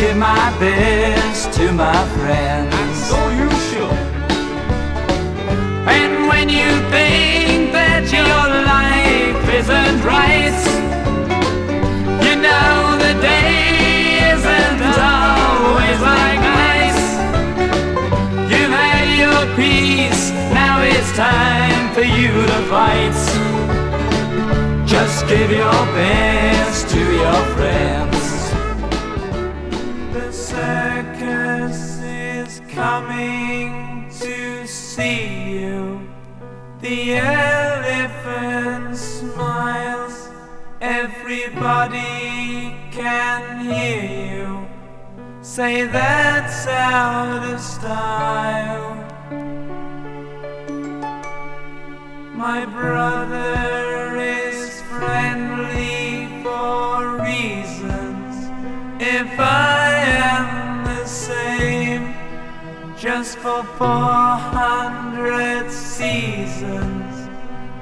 [0.00, 2.74] give my best to my friends.
[2.74, 3.98] And so you should.
[5.96, 8.44] And when you think that your
[8.74, 10.60] life isn't right,
[12.24, 12.72] you know
[13.06, 16.42] the day isn't always like
[16.80, 17.06] ice.
[18.50, 20.30] You've had your peace,
[20.60, 23.18] now it's time for you to fight.
[24.86, 28.19] Just give your best to your friends
[30.70, 36.08] circus is coming to see you.
[36.80, 40.16] The elephant smiles,
[40.80, 42.14] everybody
[42.98, 44.68] can hear you.
[45.42, 48.90] Say that's out of style.
[52.44, 58.34] My brother is friendly for reasons.
[59.18, 59.79] If I
[63.00, 67.30] just for 400 seasons.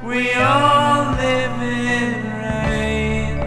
[0.05, 3.41] We all live in rain.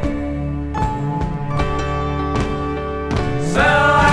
[3.53, 4.10] So I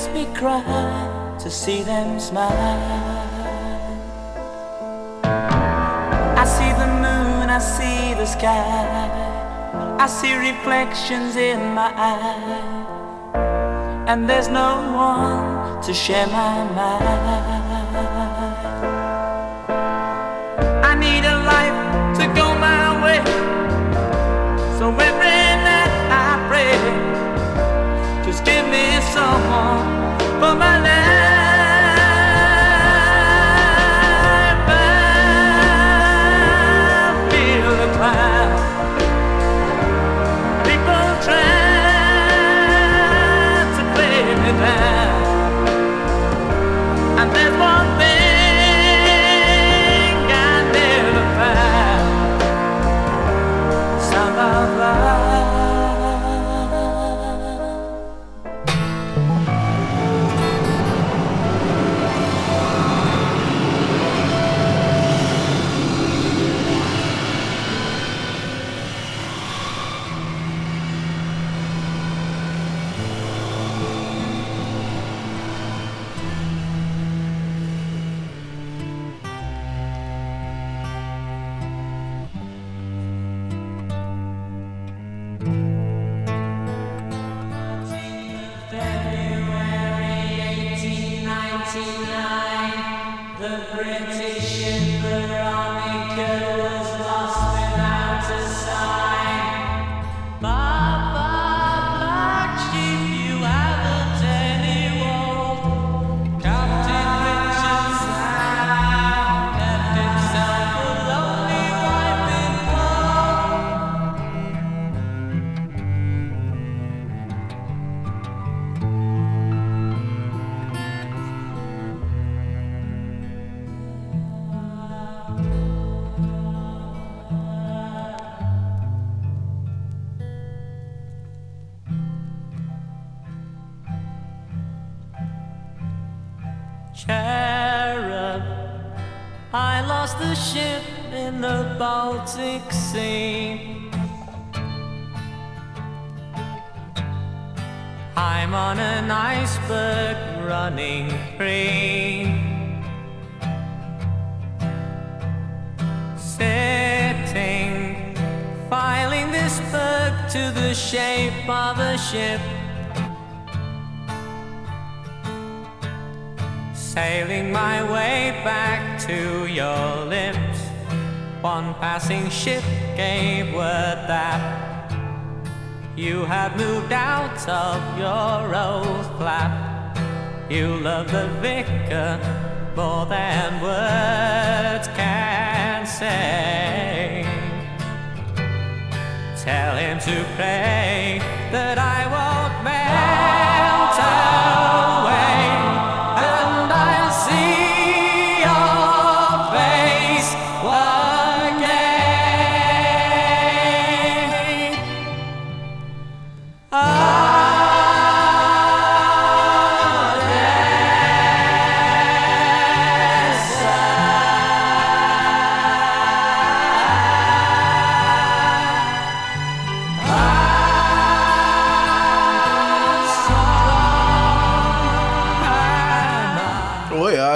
[0.00, 2.50] makes me cry to see them smile.
[5.22, 13.36] I see the moon, I see the sky, I see reflections in my eyes,
[14.08, 17.59] and there's no one to share my mind.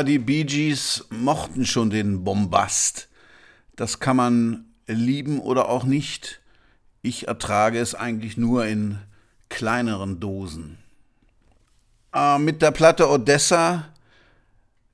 [0.03, 3.09] Die Bee Gees mochten schon den Bombast.
[3.77, 6.41] Das kann man lieben oder auch nicht.
[7.03, 8.99] Ich ertrage es eigentlich nur in
[9.49, 10.79] kleineren Dosen.
[12.15, 13.87] Äh, mit der Platte Odessa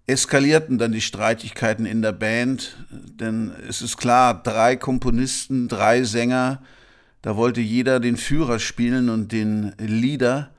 [0.07, 6.63] eskalierten dann die Streitigkeiten in der Band, denn es ist klar, drei Komponisten, drei Sänger,
[7.23, 10.51] da wollte jeder den Führer spielen und den Leader.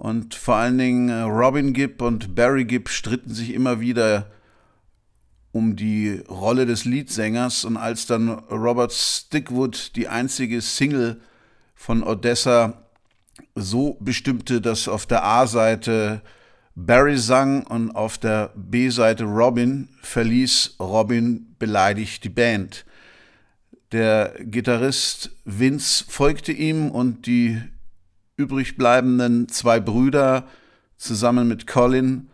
[0.00, 4.30] Und vor allen Dingen äh, Robin Gibb und Barry Gibb stritten sich immer wieder
[5.52, 7.66] um die Rolle des Leadsängers.
[7.66, 11.20] Und als dann Robert Stickwood die einzige Single
[11.74, 12.88] von Odessa
[13.54, 16.22] so bestimmte, dass auf der A-Seite
[16.74, 22.86] Barry sang und auf der B-Seite Robin, verließ Robin beleidigt die Band.
[23.92, 27.60] Der Gitarrist Vince folgte ihm und die
[28.40, 30.44] übrig bleibenden zwei Brüder
[30.96, 32.30] zusammen mit Colin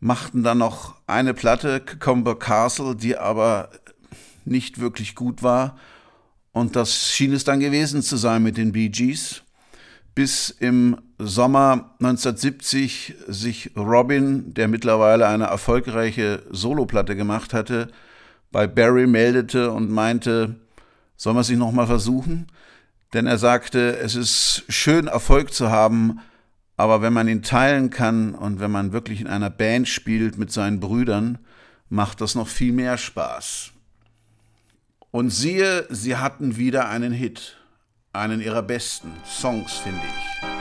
[0.00, 3.70] machten dann noch eine Platte, Cucumber Castle, die aber
[4.44, 5.78] nicht wirklich gut war.
[6.52, 9.42] Und das schien es dann gewesen zu sein mit den Bee Gees.
[10.14, 17.88] Bis im Sommer 1970 sich Robin, der mittlerweile eine erfolgreiche Soloplatte gemacht hatte,
[18.50, 20.56] bei Barry meldete und meinte,
[21.16, 22.46] soll man sich noch mal versuchen?
[23.14, 26.20] Denn er sagte, es ist schön Erfolg zu haben,
[26.76, 30.50] aber wenn man ihn teilen kann und wenn man wirklich in einer Band spielt mit
[30.50, 31.38] seinen Brüdern,
[31.88, 33.70] macht das noch viel mehr Spaß.
[35.12, 37.56] Und siehe, sie hatten wieder einen Hit,
[38.12, 40.53] einen ihrer besten Songs, finde ich.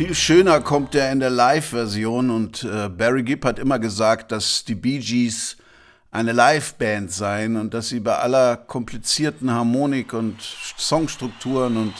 [0.00, 4.64] Viel schöner kommt er in der Live-Version und äh, Barry Gibb hat immer gesagt, dass
[4.64, 5.58] die Bee Gees
[6.10, 10.40] eine Live-Band seien und dass sie bei aller komplizierten Harmonik und
[10.78, 11.92] Songstrukturen und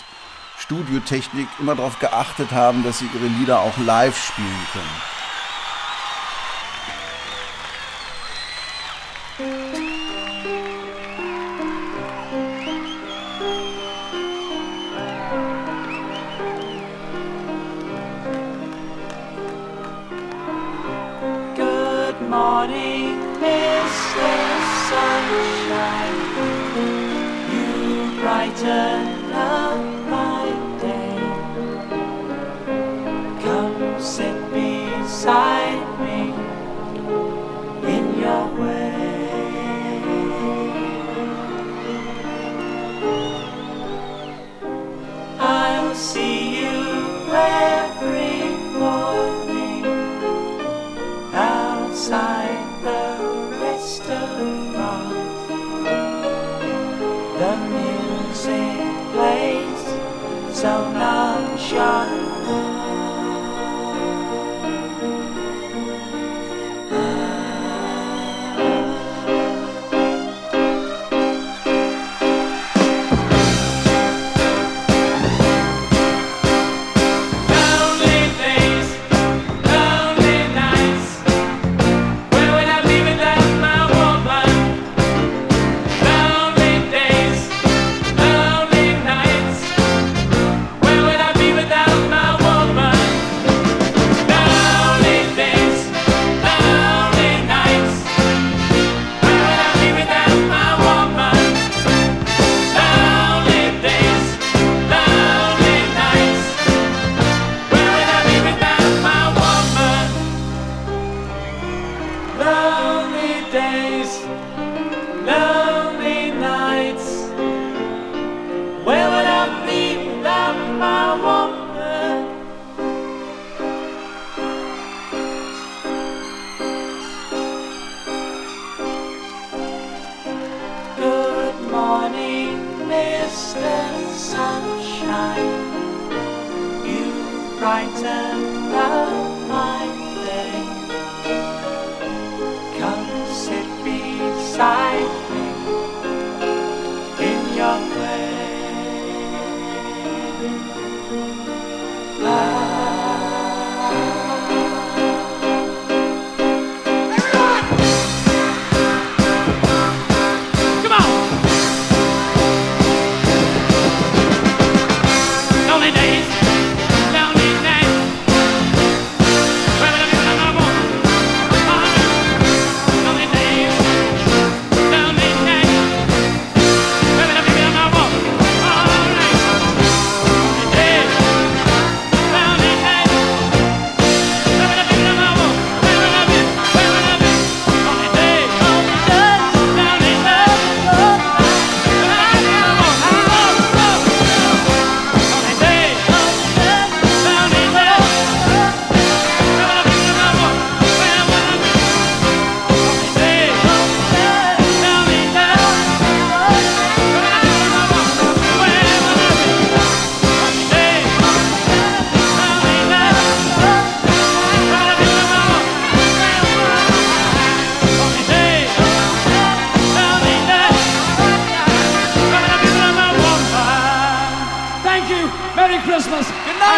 [0.57, 5.20] Studiotechnik immer darauf geachtet haben, dass sie ihre Lieder auch live spielen können.
[23.91, 24.31] Mr.
[24.89, 26.21] Sunshine.
[27.53, 29.00] You brighten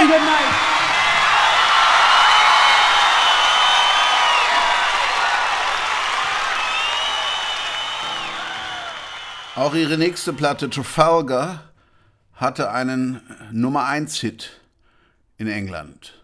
[0.02, 0.52] And good night.
[9.54, 11.70] Auch ihre nächste Platte Trafalgar
[12.34, 13.20] hatte einen
[13.52, 14.50] Nummer 1 Hit
[15.38, 16.14] in England.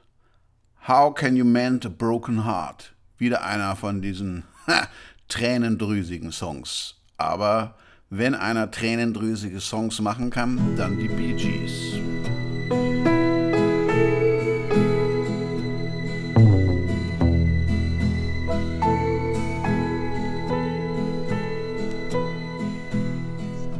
[0.89, 2.93] How Can You Mend a Broken Heart?
[3.17, 4.43] Wieder einer von diesen
[5.29, 6.97] tränendrüsigen Songs.
[7.17, 7.77] Aber
[8.11, 11.98] wenn einer tränendrüsige Songs machen kann, dann die Bee Gees.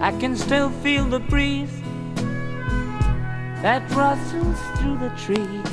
[0.00, 1.82] I can still feel the breeze
[3.62, 5.67] that rustles through the trees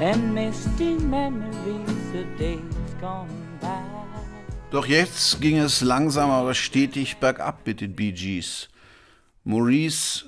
[0.00, 2.60] and misty memories of days
[3.00, 3.28] gone.
[4.70, 8.68] Doch jetzt ging es langsam aber stetig bergab mit den Bee Gees.
[9.44, 10.26] Maurice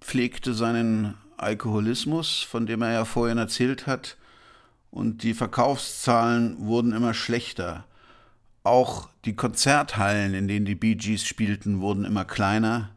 [0.00, 4.18] pflegte seinen Alkoholismus, von dem er ja vorhin erzählt hat,
[4.90, 7.86] und die Verkaufszahlen wurden immer schlechter.
[8.62, 12.90] Auch die Konzerthallen, in denen die Bee Gees spielten, wurden immer kleiner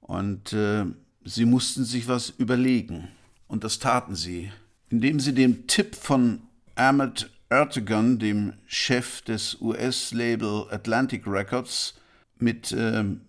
[0.00, 0.84] und äh,
[1.24, 3.08] sie mussten sich was überlegen.
[3.48, 4.52] Und das taten sie,
[4.90, 6.40] indem sie dem Tipp von
[6.74, 11.94] Ahmet Ertegun, dem Chef des US-Label Atlantic Records,
[12.38, 13.22] mit ähm,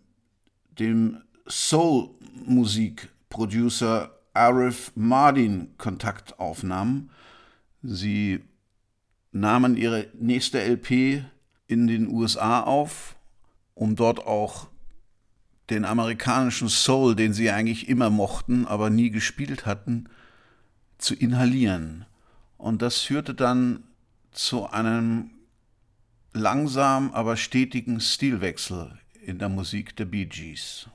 [0.79, 7.11] dem Soul-Musik-Producer Arif Mardin Kontakt aufnahmen.
[7.81, 8.41] Sie
[9.31, 11.23] nahmen ihre nächste LP
[11.67, 13.15] in den USA auf,
[13.73, 14.67] um dort auch
[15.69, 20.09] den amerikanischen Soul, den sie eigentlich immer mochten, aber nie gespielt hatten,
[20.97, 22.05] zu inhalieren.
[22.57, 23.83] Und das führte dann
[24.31, 25.31] zu einem
[26.33, 30.87] langsam, aber stetigen Stilwechsel in der Musik der Bee Gees.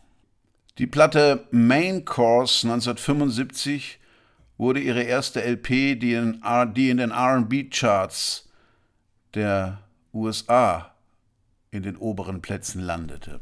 [0.79, 3.99] Die Platte Main Course 1975
[4.57, 6.43] wurde ihre erste LP, die in,
[6.75, 8.49] die in den RB-Charts
[9.35, 9.81] der
[10.15, 10.95] USA
[11.71, 13.41] in den oberen Plätzen landete.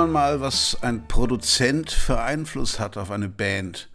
[0.00, 3.90] Man mal, was ein Produzent für Einfluss hat auf eine Band.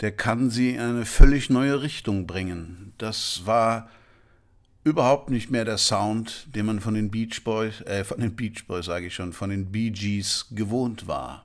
[0.00, 2.94] Der kann sie in eine völlig neue Richtung bringen.
[2.96, 3.90] Das war
[4.82, 8.66] überhaupt nicht mehr der Sound, den man von den Beach Boys, äh, von den Beach
[8.66, 11.44] Boys sage ich schon, von den Bee Gees gewohnt war.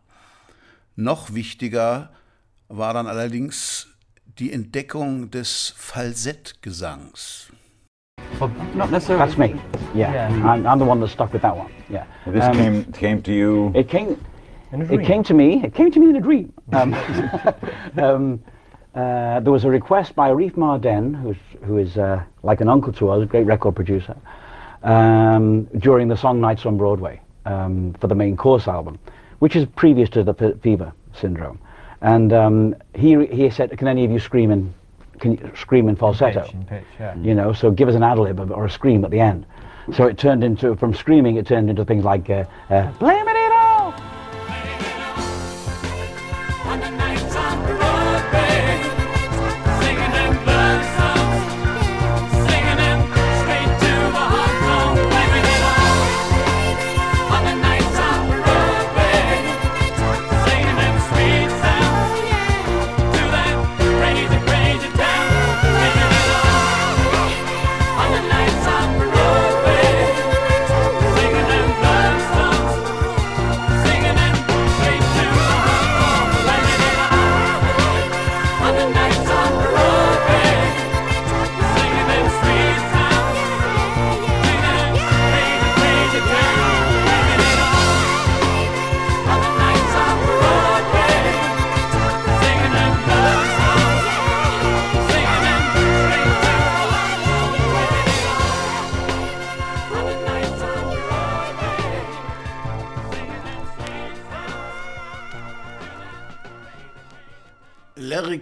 [0.95, 2.13] Noch wichtiger
[2.69, 3.87] war dann allerdings
[4.39, 7.47] die Entdeckung des Falsettgesangs.
[8.39, 9.25] Well, not necessarily.
[9.25, 9.59] That's me.
[9.93, 11.71] Yeah, I'm, I'm the one that stuck with that one.
[11.89, 12.05] Yeah.
[12.27, 13.71] This Um, came came to you.
[13.75, 14.23] It came.
[14.71, 15.63] In a It came to me.
[15.63, 16.51] It came to me in a dream.
[16.73, 16.93] Um,
[17.97, 18.43] um,
[18.93, 22.91] uh, there was a request by Arif Mardin, who's, who is uh, like an uncle
[22.93, 24.15] to us, a great record producer,
[24.83, 28.97] um, during the song Nights on Broadway um, for the main course album,
[29.39, 31.59] which is previous to the Fe- Fever Syndrome.
[32.01, 34.73] And um, he he said, "Can any of you scream in,
[35.19, 37.15] can scream in falsetto?" Pitch, in pitch, yeah.
[37.15, 39.45] you know, so give us an ad lib or a scream at the end.
[39.93, 43.34] So it turned into, from screaming, it turned into things like, uh, uh, blame it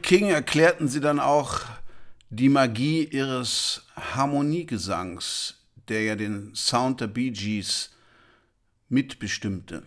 [0.04, 1.62] King erklärten sie dann auch
[2.30, 5.56] die Magie ihres Harmoniegesangs,
[5.88, 7.96] der ja den Sound der Bee Gees
[8.90, 9.84] mitbestimmte.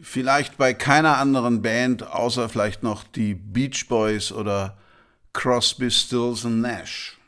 [0.00, 4.76] Vielleicht bei keiner anderen Band, außer vielleicht noch die Beach Boys oder
[5.32, 7.18] Crosby, Stills and Nash.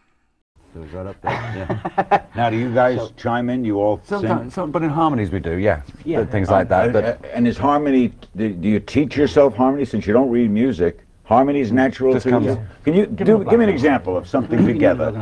[0.73, 1.33] So right up there.
[1.57, 2.23] Yeah.
[2.37, 3.65] now, do you guys chime in?
[3.65, 4.51] You all Sometimes, sing?
[4.51, 5.83] some, but in harmonies we do, yeah.
[6.05, 6.25] Yeah.
[6.25, 6.91] Things like that.
[6.91, 8.13] Uh, But uh, and is harmony?
[8.37, 11.01] Do, do you teach yourself harmony since you don't read music?
[11.31, 12.59] Harmony is natural Just to comes- you.
[12.85, 13.33] Can you Give do?
[13.39, 15.13] them a Give me an example of something together.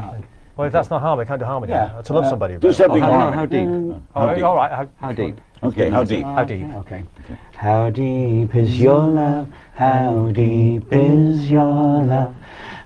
[0.57, 1.71] Well, if that's not harmony, I can't do harmony.
[1.75, 2.01] Yeah.
[2.03, 2.57] To love Uh, somebody.
[2.57, 3.37] do something Oh, how, harmony.
[3.37, 3.69] how deep?
[3.69, 4.01] Mm.
[4.17, 4.45] Oh, How deep?
[4.45, 4.73] all right.
[4.73, 5.39] How, How deep?
[5.63, 6.25] Okay, how deep?
[6.25, 6.67] How deep?
[6.77, 7.05] Okay.
[7.57, 9.49] How deep is your love?
[9.75, 12.35] How deep is your love?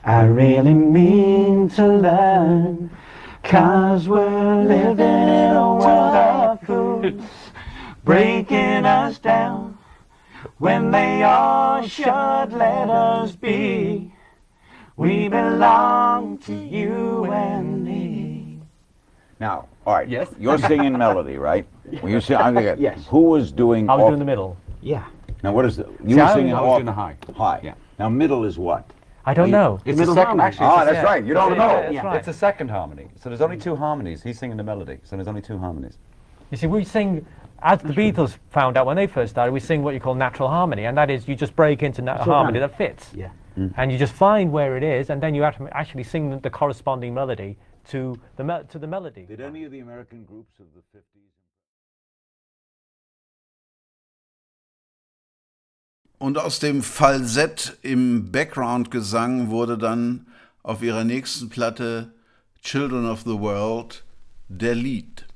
[0.05, 2.91] I really mean to learn.
[3.45, 7.23] Cause we're living in a world of fools,
[8.05, 9.72] breaking us down
[10.59, 12.07] when they all should
[12.53, 14.13] let us be.
[14.97, 18.61] We belong to you and me.
[19.41, 20.09] Now, all right.
[20.09, 20.29] Yes.
[20.39, 21.67] You're singing melody, right?
[22.01, 22.79] When you sing, I think.
[22.81, 23.05] Yes.
[23.09, 23.89] Who was doing?
[23.89, 24.57] I was off- doing the middle.
[24.81, 25.05] Yeah.
[25.43, 25.85] Now, what is the?
[26.05, 27.17] You See, were I singing was- I was off- doing the high.
[27.37, 27.61] High.
[27.63, 27.75] Yeah.
[27.99, 28.89] Now, middle is what?
[29.25, 29.81] I don't know.
[29.85, 30.47] It's middle the second, harmony.
[30.49, 30.67] actually.
[30.67, 31.25] Ah, it's the- that's right.
[31.25, 31.77] You don't yeah, know.
[31.79, 32.15] It's, Yeah.
[32.15, 33.09] it's the second harmony.
[33.21, 34.23] So there's only two harmonies.
[34.23, 34.99] He's singing the melody.
[35.05, 35.99] So there's only two harmonies.
[36.51, 37.25] You see, we sing,
[37.63, 40.49] as the Beatles found out when they first started, we sing what you call natural
[40.49, 42.35] harmony, and that is you just break into na- Sure.
[42.35, 43.11] harmony that fits.
[43.15, 43.31] Yeah.
[43.57, 43.73] Mm.
[43.77, 46.39] And you just find where it is, and then you have to actually sing the,
[46.39, 47.57] the corresponding melody
[47.91, 49.25] to the, me- to the melody.
[49.27, 51.03] Did any of the American groups of the 50s?
[56.19, 60.27] Und aus dem Falsett im Background-Gesang wurde dann
[60.63, 62.15] auf ihrer nächsten Platte
[62.63, 64.05] Children of the World
[64.49, 65.27] der Lied.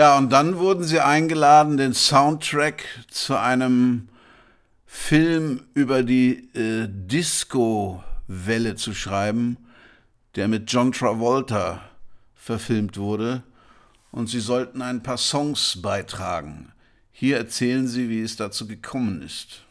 [0.00, 4.08] Ja, und dann wurden sie eingeladen, den Soundtrack zu einem
[4.86, 9.58] Film über die äh, Disco-Welle zu schreiben,
[10.36, 11.82] der mit John Travolta
[12.34, 13.42] verfilmt wurde.
[14.10, 16.72] Und sie sollten ein paar Songs beitragen.
[17.12, 19.66] Hier erzählen sie, wie es dazu gekommen ist.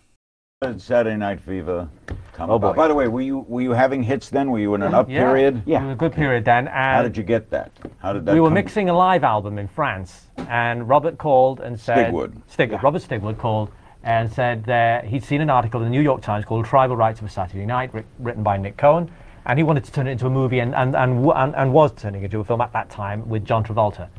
[0.77, 1.87] Saturday Night Fever.
[2.33, 2.75] Come Oh, about.
[2.75, 2.81] boy.
[2.81, 4.51] By the way, were you were you having hits then?
[4.51, 5.21] Were you in an up Yeah.
[5.21, 5.61] period?
[5.65, 5.79] Yeah.
[5.79, 6.65] We were a good period then.
[6.65, 7.71] How did you get that?
[7.99, 8.33] How did that?
[8.33, 8.55] we were come?
[8.55, 12.33] mixing a live album in France, and Robert called and said, Stigwood.
[12.47, 13.71] Stig- Robert Stigwood called
[14.03, 17.21] and said that he'd seen an article in the New York Times called "Tribal Rites
[17.21, 19.09] of a Saturday Night," written by Nik Cohn,
[19.45, 21.93] and he wanted to turn it into a movie, and and and, and, and was
[21.93, 24.09] turning it into a film at that time with John Travolta.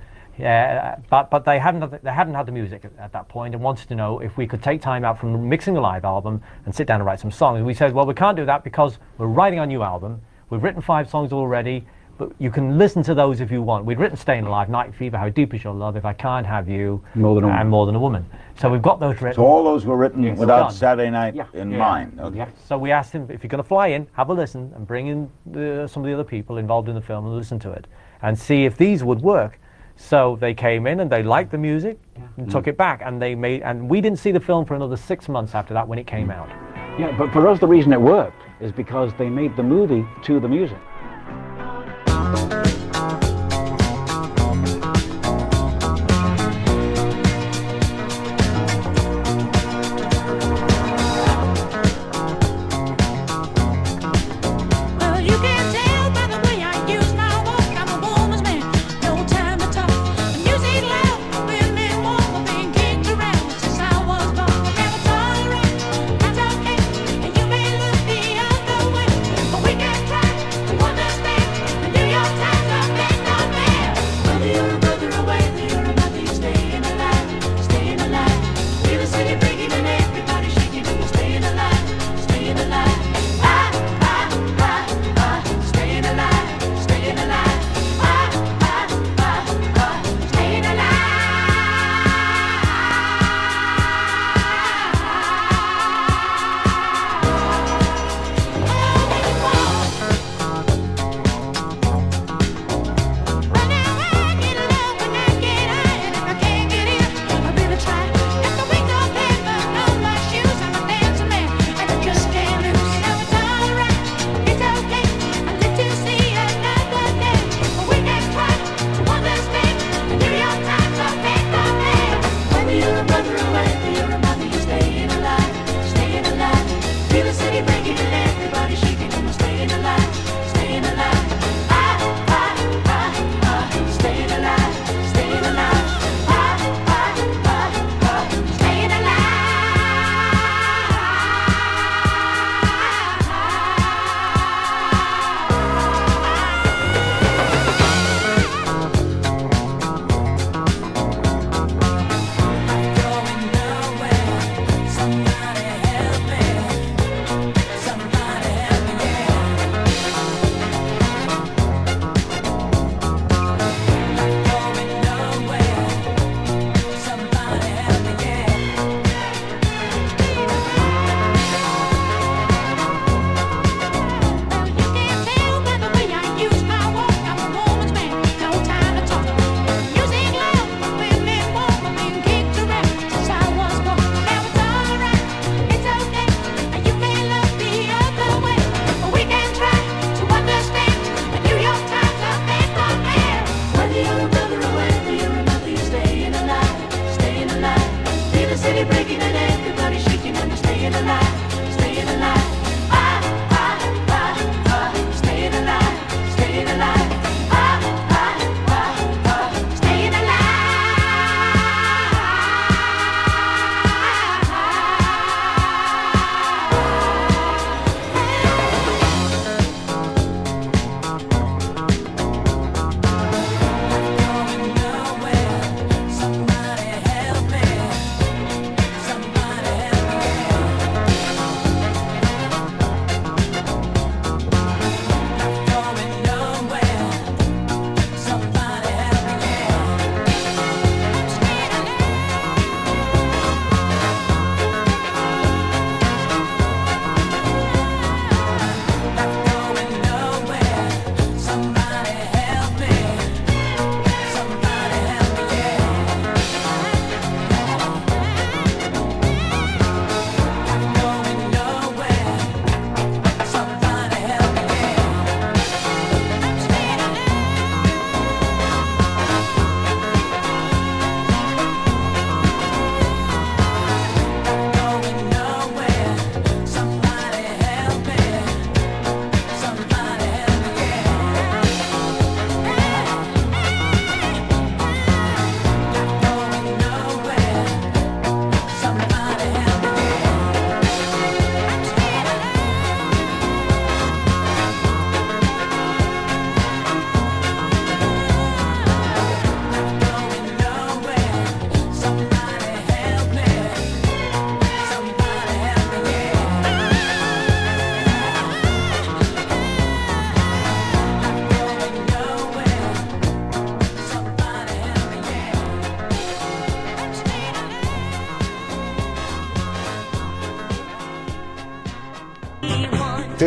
[0.41, 3.29] Yeah, but but they hadn't had the, they hadn't had the music at, at that
[3.29, 6.05] point and wanted to know if we could take time out from mixing the live
[6.05, 7.59] album and sit down and write some songs.
[7.59, 10.21] And we said, well, we can't do that because we're writing our new album.
[10.49, 11.87] We've written five songs already,
[12.19, 13.85] but you can listen to those if you want.
[13.85, 16.69] We'd written "Staying Alive," "Night Fever," "How Deep Is Your Love," "If I Can't Have
[16.69, 17.61] You," More Than a Woman.
[17.61, 18.27] and "More Than a Woman."
[18.57, 19.37] So we've got those written.
[19.37, 20.37] So all those were written Yes.
[20.39, 20.73] without Done.
[20.73, 21.45] Saturday Night Yeah.
[21.55, 21.79] in Yeah.
[21.79, 22.19] mind.
[22.21, 22.47] Okay.
[22.67, 25.07] So we asked him if you're going to fly in, have a listen, and bring
[25.07, 27.87] in the, some of the other people involved in the film and listen to it,
[28.23, 29.60] and see if these would work.
[30.01, 31.99] So they came in and they liked the music
[32.37, 32.69] and took mm.
[32.69, 33.63] it back, and they made.
[33.63, 36.29] And we didn't see the film for another six months after that when it came
[36.29, 36.37] mm.
[36.37, 36.49] out.
[36.99, 40.41] Yeah, but for us, the reason it worked is because they made the movie to
[40.41, 40.79] the music.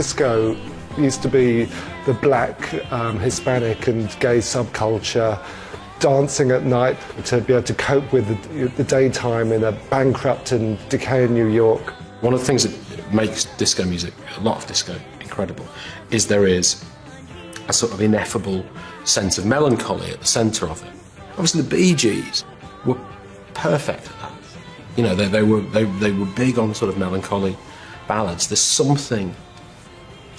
[0.04, 0.54] Disco
[0.98, 1.64] used to be
[2.06, 5.42] the black, um, Hispanic, and gay subculture.
[6.02, 10.52] Dancing at night to be able to cope with the, the daytime in a bankrupt
[10.52, 11.94] and decaying New York.
[12.20, 15.66] One of the things that makes disco music, a lot of disco, incredible,
[16.12, 16.84] is there is
[17.70, 18.66] a sort of ineffable
[19.06, 20.92] sense of melancholy at the centre of it.
[21.32, 22.44] Obviously, the Bee Gees
[22.86, 23.00] were
[23.54, 24.34] perfect at that.
[24.98, 27.56] You know, they, they were they, they were big on sort of melancholy
[28.06, 28.50] ballads.
[28.50, 29.34] There's something,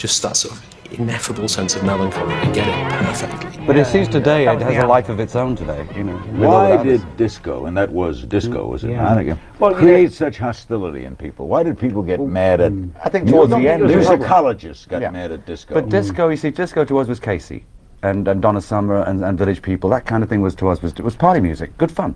[0.05, 0.63] just that sort of
[0.93, 2.35] ineffable sense of melancholy.
[2.45, 3.67] They get it perfectly.
[3.67, 5.89] But it seems today it has a life of its own today.
[5.97, 6.19] You know.
[6.47, 9.03] Why that did disco, and that was disco, was it Yeah.
[9.03, 9.17] not?
[9.17, 11.49] Again, Well, you create such hostility in people?
[11.49, 12.73] Why did people get mad at?
[12.73, 12.91] Mm.
[13.03, 15.09] I think towards the end, it was a musicologists got Yeah.
[15.09, 15.73] mad at disco.
[15.73, 15.91] But mm.
[15.91, 17.65] disco, you see, disco to us was KC
[18.03, 19.89] and, and Donna Summer and, and Village People.
[19.89, 22.15] That kind of thing was to us was was party music, good fun.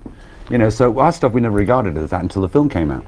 [0.51, 3.07] You know, so our stuff we never regarded as that until the film came out.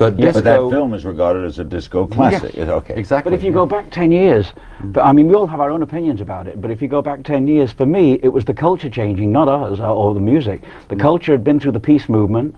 [0.00, 2.54] But Yeah, disco, but that film is regarded as a disco classic.
[2.54, 3.28] Yes, Okay, exactly.
[3.28, 4.50] But if you go back 10 years,
[4.82, 7.02] but I mean, we all have our own opinions about it, but if you go
[7.02, 10.20] back 10 years, for me, it was the culture changing, not us or, or the
[10.20, 10.62] music.
[10.88, 11.00] The mm.
[11.00, 12.56] culture had been through the peace movement,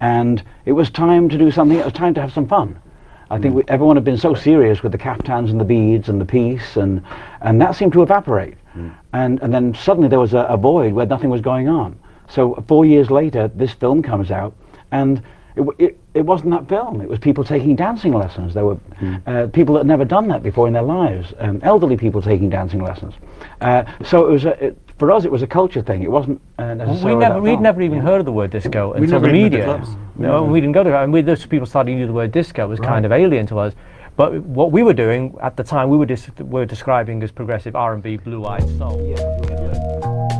[0.00, 2.80] and it was time to do something, it was time to have some fun.
[3.30, 3.56] I think mm.
[3.58, 6.78] we, everyone had been so serious with the caftans and the beads and the peace,
[6.78, 7.02] and,
[7.42, 8.54] and that seemed to evaporate.
[8.74, 8.94] Mm.
[9.12, 11.98] And, and then suddenly there was a, a void where nothing was going on.
[12.30, 14.54] So four years later, this film comes out,
[14.92, 15.22] and
[15.60, 17.00] it, it, it wasn't that film.
[17.00, 18.54] It was people taking dancing lessons.
[18.54, 18.78] There were
[19.26, 22.48] uh, people that had never done that before in their lives, um, elderly people taking
[22.50, 23.14] dancing lessons.
[23.60, 26.02] Uh, so it was a, it, for us, it was a culture thing.
[26.02, 27.62] It wasn't uh, necessarily we never, that we'd film.
[27.62, 29.64] never even heard of the word disco We until the even went to media.
[29.64, 29.88] clubs.
[30.16, 30.44] No, No.
[30.44, 30.98] we didn't go to.
[30.98, 33.74] And we, those people started using the word disco was kind of alien to us.
[34.16, 37.74] But what we were doing at the time, we were, dis- were describing as progressive
[37.74, 38.98] R&B, blue-eyed soul.
[38.98, 40.39] know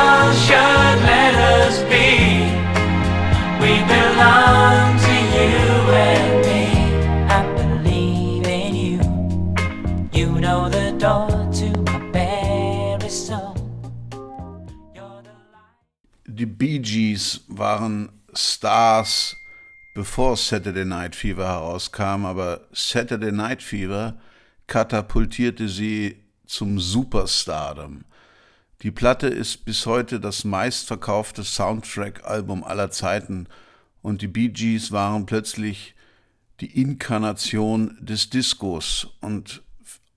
[16.61, 19.35] Bee Gees waren Stars,
[19.95, 24.19] bevor Saturday Night Fever herauskam, aber Saturday Night Fever
[24.67, 28.05] katapultierte sie zum Superstardom.
[28.83, 33.47] Die Platte ist bis heute das meistverkaufte Soundtrack-Album aller Zeiten
[34.03, 35.95] und die Bee Gees waren plötzlich
[36.59, 39.63] die Inkarnation des Discos und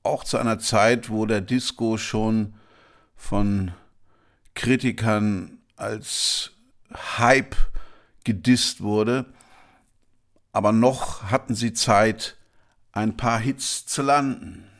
[0.03, 2.53] auch zu einer Zeit, wo der Disco schon
[3.17, 3.73] von
[4.53, 6.53] Kritikern als
[7.19, 7.57] Hype
[8.25, 9.27] gedisst wurde,
[10.53, 12.37] aber noch hatten sie Zeit,
[12.93, 14.71] ein paar Hits zu landen.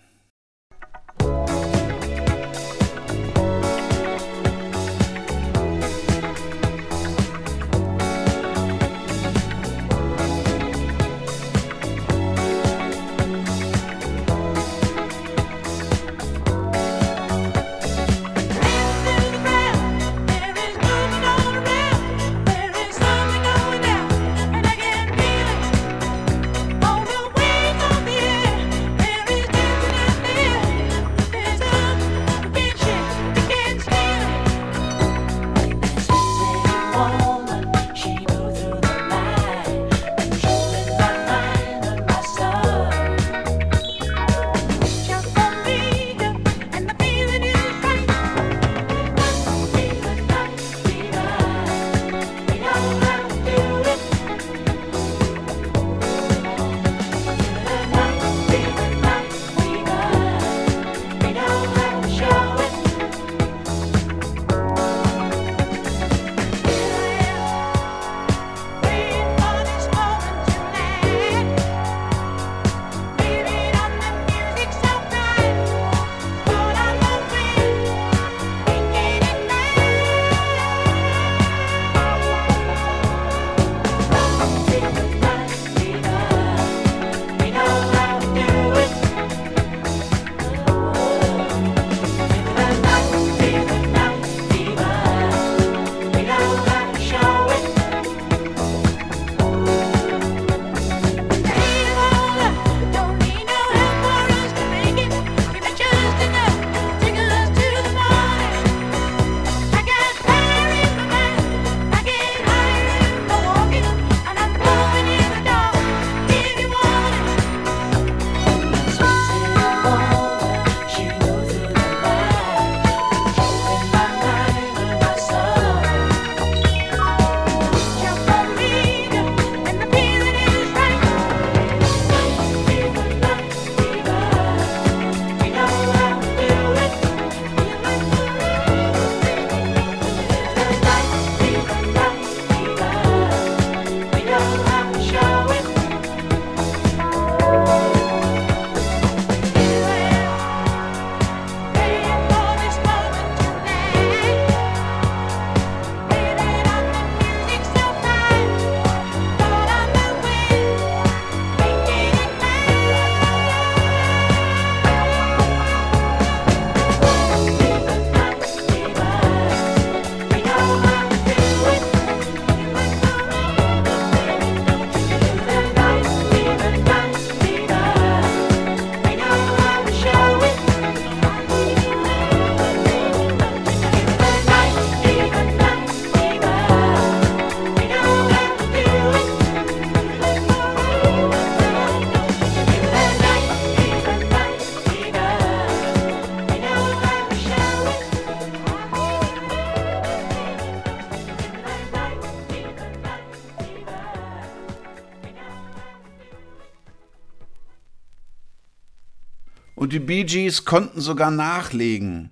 [209.95, 212.31] die Bee Gees konnten sogar nachlegen.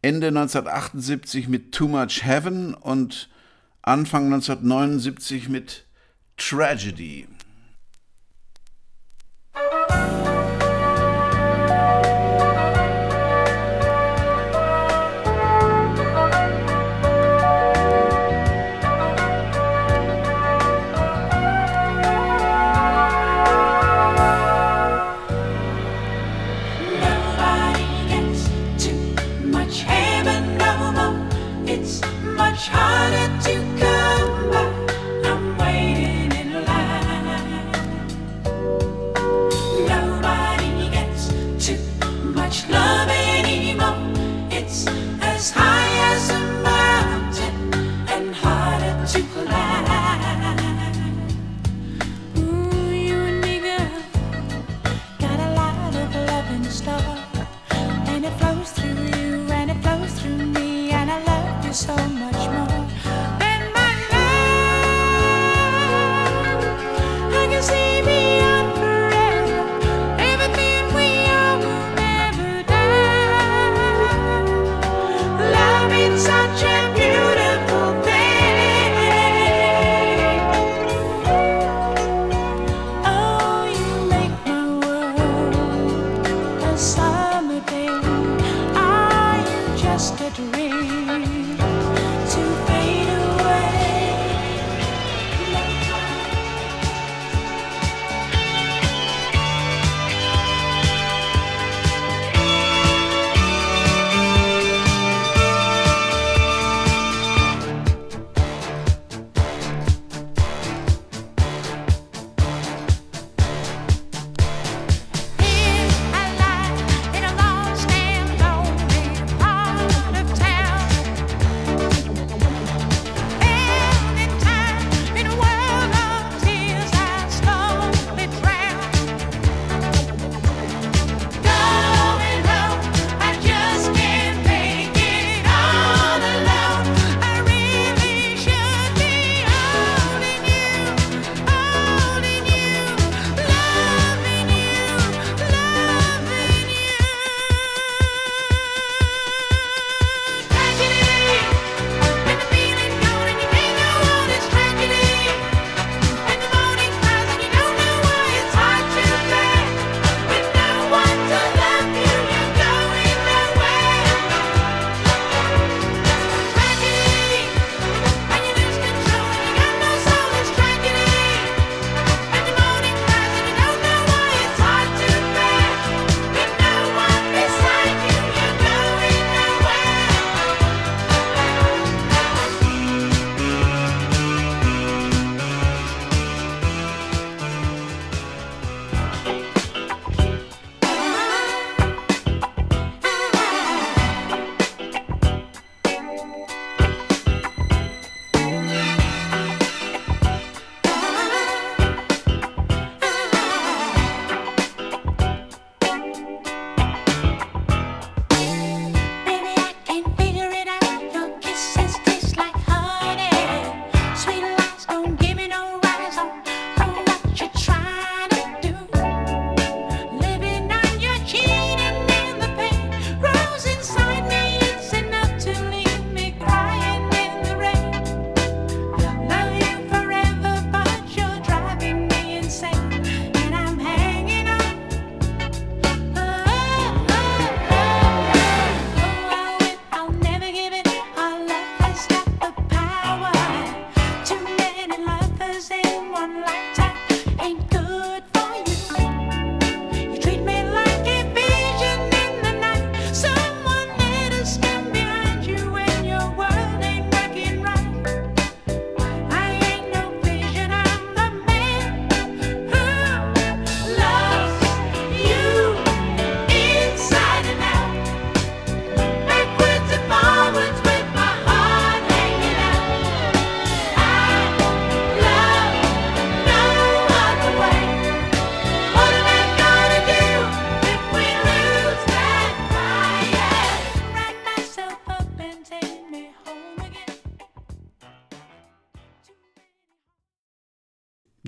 [0.00, 3.28] Ende 1978 mit Too Much Heaven und
[3.82, 5.86] Anfang 1979 mit
[6.36, 7.26] Tragedy.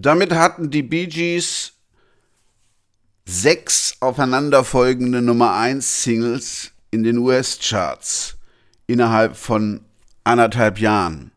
[0.07, 1.73] Damit hatten die Bee Gees
[3.25, 8.37] sechs aufeinanderfolgende Nummer 1 Singles in den US-Charts
[8.87, 9.81] innerhalb von
[10.23, 11.33] anderthalb Jahren.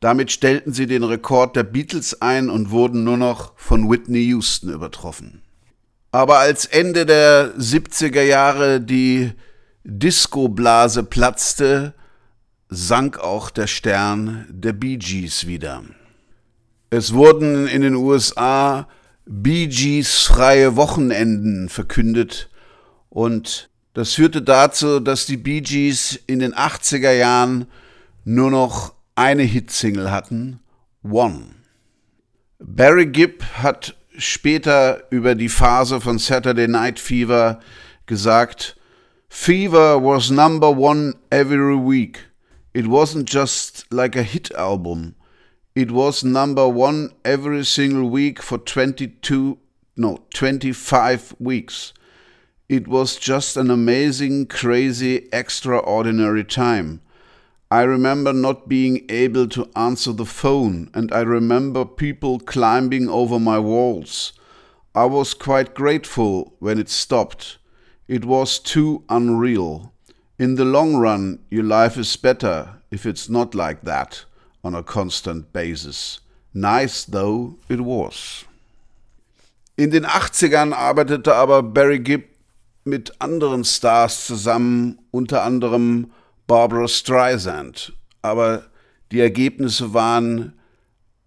[0.00, 4.68] Damit stellten sie den Rekord der Beatles ein und wurden nur noch von Whitney Houston
[4.68, 5.40] übertroffen.
[6.10, 9.32] Aber als Ende der 70er Jahre die
[9.84, 11.94] Disco-Blase platzte,
[12.68, 15.82] sank auch der Stern der Bee Gees wieder.
[16.92, 18.86] Es wurden in den USA
[19.24, 22.50] Bee Gees freie Wochenenden verkündet
[23.08, 27.66] und das führte dazu, dass die Bee Gees in den 80er Jahren
[28.26, 30.60] nur noch eine Hitsingle hatten,
[31.02, 31.54] One.
[32.58, 37.60] Barry Gibb hat später über die Phase von Saturday Night Fever
[38.04, 38.76] gesagt,
[39.30, 42.18] Fever was number one every week.
[42.74, 45.14] It wasn't just like a hit album.
[45.74, 49.56] It was number one every single week for 22,
[49.96, 51.94] no, 25 weeks.
[52.68, 57.00] It was just an amazing, crazy, extraordinary time.
[57.70, 63.38] I remember not being able to answer the phone, and I remember people climbing over
[63.38, 64.34] my walls.
[64.94, 67.56] I was quite grateful when it stopped.
[68.08, 69.94] It was too unreal.
[70.38, 74.26] In the long run, your life is better if it's not like that
[74.62, 76.20] on a constant basis.
[76.54, 78.44] Nice though it was.
[79.76, 82.24] In den 80ern arbeitete aber Barry Gibb
[82.84, 86.12] mit anderen Stars zusammen, unter anderem
[86.46, 87.92] Barbara Streisand.
[88.20, 88.64] Aber
[89.10, 90.54] die Ergebnisse waren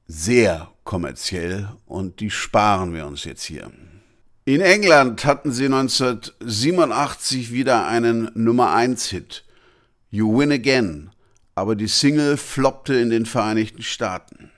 [0.08, 3.72] sehr kommerziell und die sparen wir uns jetzt hier.
[4.46, 9.44] In England hatten sie 1987 wieder einen Nummer 1 Hit,
[10.12, 11.10] You Win Again,
[11.56, 14.52] aber die Single floppte in den Vereinigten Staaten.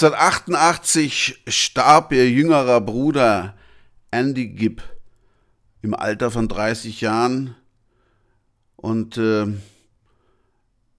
[0.00, 3.54] 1988 starb ihr jüngerer Bruder
[4.12, 4.80] Andy Gibb
[5.82, 7.56] im Alter von 30 Jahren
[8.76, 9.46] und äh,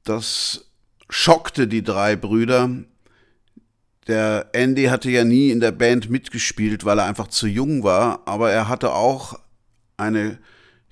[0.04, 0.66] das
[1.10, 2.72] schockte die drei Brüder.
[4.08, 8.24] Der Andy hatte ja nie in der Band mitgespielt, weil er einfach zu jung war,
[8.26, 9.40] aber er hatte auch
[9.96, 10.40] eine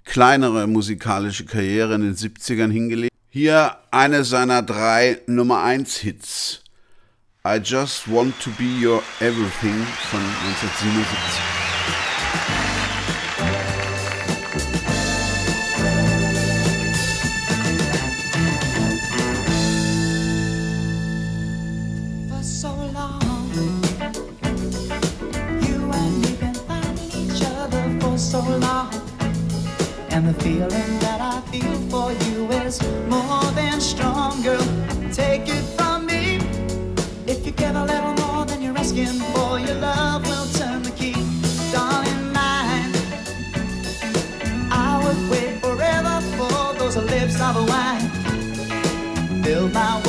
[0.05, 3.13] kleinere musikalische Karriere in den 70ern hingelegt.
[3.27, 6.63] Hier eine seiner drei Nummer 1 Hits.
[7.47, 9.77] I Just Want to Be Your Everything
[10.11, 11.47] von 1977.
[22.27, 23.21] for so long.
[25.63, 28.91] You and me been finding each other for so long.
[30.09, 34.16] And the feeling that I feel for you is more than strong,
[38.99, 41.13] asking for, your love will turn the key.
[41.71, 42.91] Darling, mine.
[44.71, 49.41] I would wait forever for those lips of wine.
[49.41, 50.01] Build my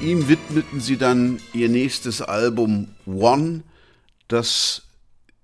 [0.00, 3.62] ihm widmeten sie dann ihr nächstes Album One,
[4.28, 4.82] das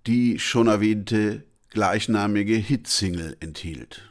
[0.06, 4.05] die schon erwähnte gleichnamige Hitsingle enthielt.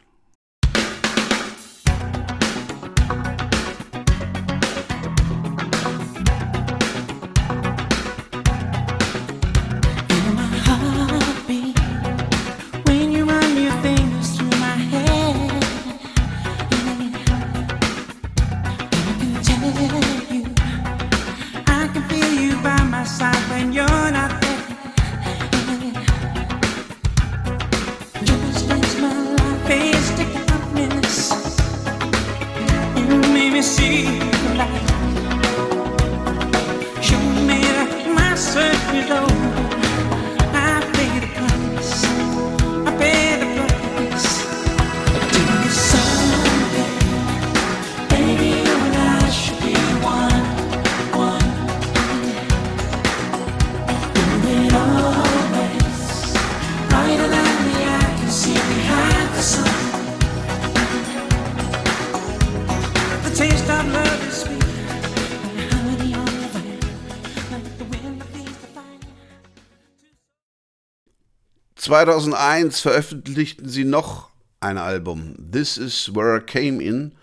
[71.95, 77.13] 2001 veröffentlichten sie noch ein Album, This Is Where I Came In,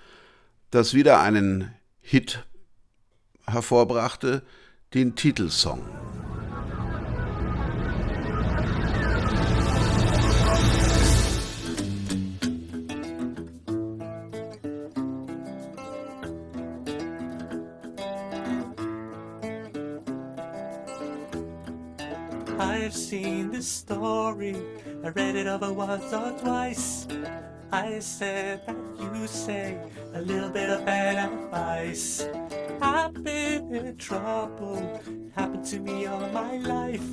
[0.70, 2.42] das wieder einen Hit
[3.46, 4.40] hervorbrachte,
[4.94, 5.82] den Titelsong.
[23.42, 24.56] Seen this story,
[25.04, 27.06] I read it over once or twice.
[27.72, 29.78] I said that you say
[30.14, 32.28] a little bit of bad advice.
[32.80, 35.00] I've been in trouble,
[35.34, 37.08] happened to me all my life.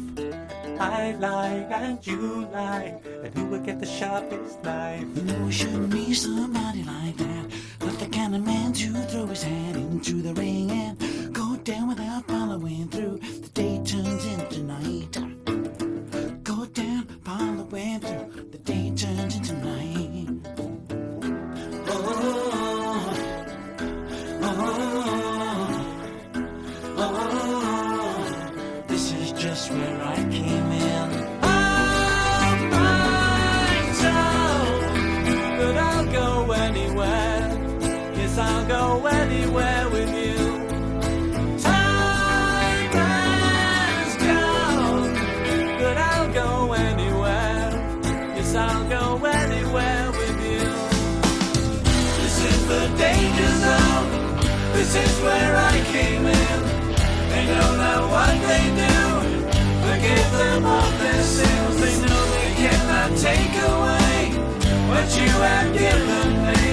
[0.80, 5.08] I lie and you lie, and who will get the sharpest knife?
[5.24, 7.46] No, it shouldn't be somebody like that.
[7.80, 11.88] but the kind of man to throw his hat into the ring and go down
[11.88, 13.18] without following through.
[13.18, 15.29] The day turns into night.
[17.30, 18.50] Go down, following through.
[18.52, 20.30] The day turns into night.
[21.88, 22.04] Oh,
[24.42, 24.50] oh,
[26.98, 30.29] oh, this is just where I
[54.80, 56.60] This is where I came in.
[57.32, 58.96] They know that what they do.
[59.84, 61.76] Forgive them of their sins.
[61.82, 64.40] They know they cannot take away
[64.88, 66.69] what you have given me.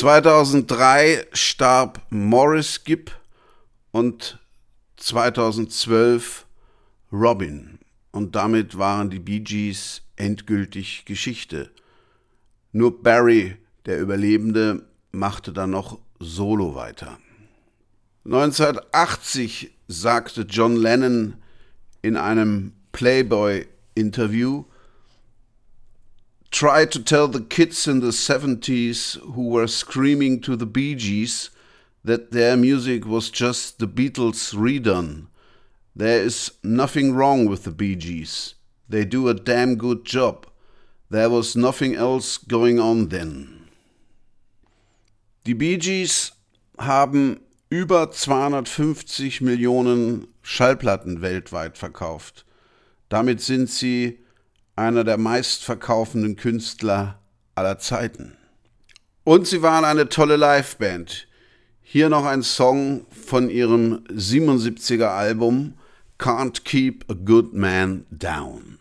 [0.00, 3.12] 2003 starb Morris Gibb
[3.90, 4.38] und
[4.96, 6.46] 2012
[7.12, 7.80] Robin.
[8.10, 11.70] Und damit waren die Bee Gees endgültig Geschichte.
[12.72, 17.18] Nur Barry, der Überlebende, machte dann noch solo weiter.
[18.24, 21.34] 1980 sagte John Lennon
[22.00, 24.64] in einem Playboy-Interview,
[26.50, 31.50] Try to tell the kids in the 70s who were screaming to the Bee Gees
[32.04, 35.26] that their music was just the Beatles redone.
[35.94, 38.54] There is nothing wrong with the Bee Gees.
[38.88, 40.46] They do a damn good job.
[41.08, 43.68] There was nothing else going on then.
[45.44, 46.32] Die Bee Gees
[46.78, 47.40] haben
[47.70, 52.44] über 250 Millionen Schallplatten weltweit verkauft.
[53.08, 54.18] Damit sind sie
[54.76, 57.18] einer der meistverkaufenden Künstler
[57.54, 58.36] aller Zeiten.
[59.24, 61.28] Und sie waren eine tolle Liveband.
[61.82, 65.74] Hier noch ein Song von ihrem 77er Album
[66.18, 68.78] Can't Keep a Good Man Down.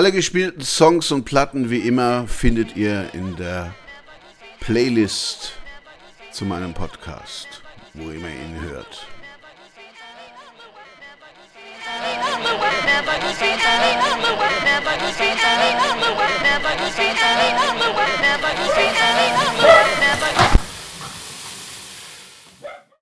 [0.00, 3.74] Alle gespielten Songs und Platten wie immer findet ihr in der
[4.58, 5.52] Playlist
[6.32, 7.59] zu meinem Podcast,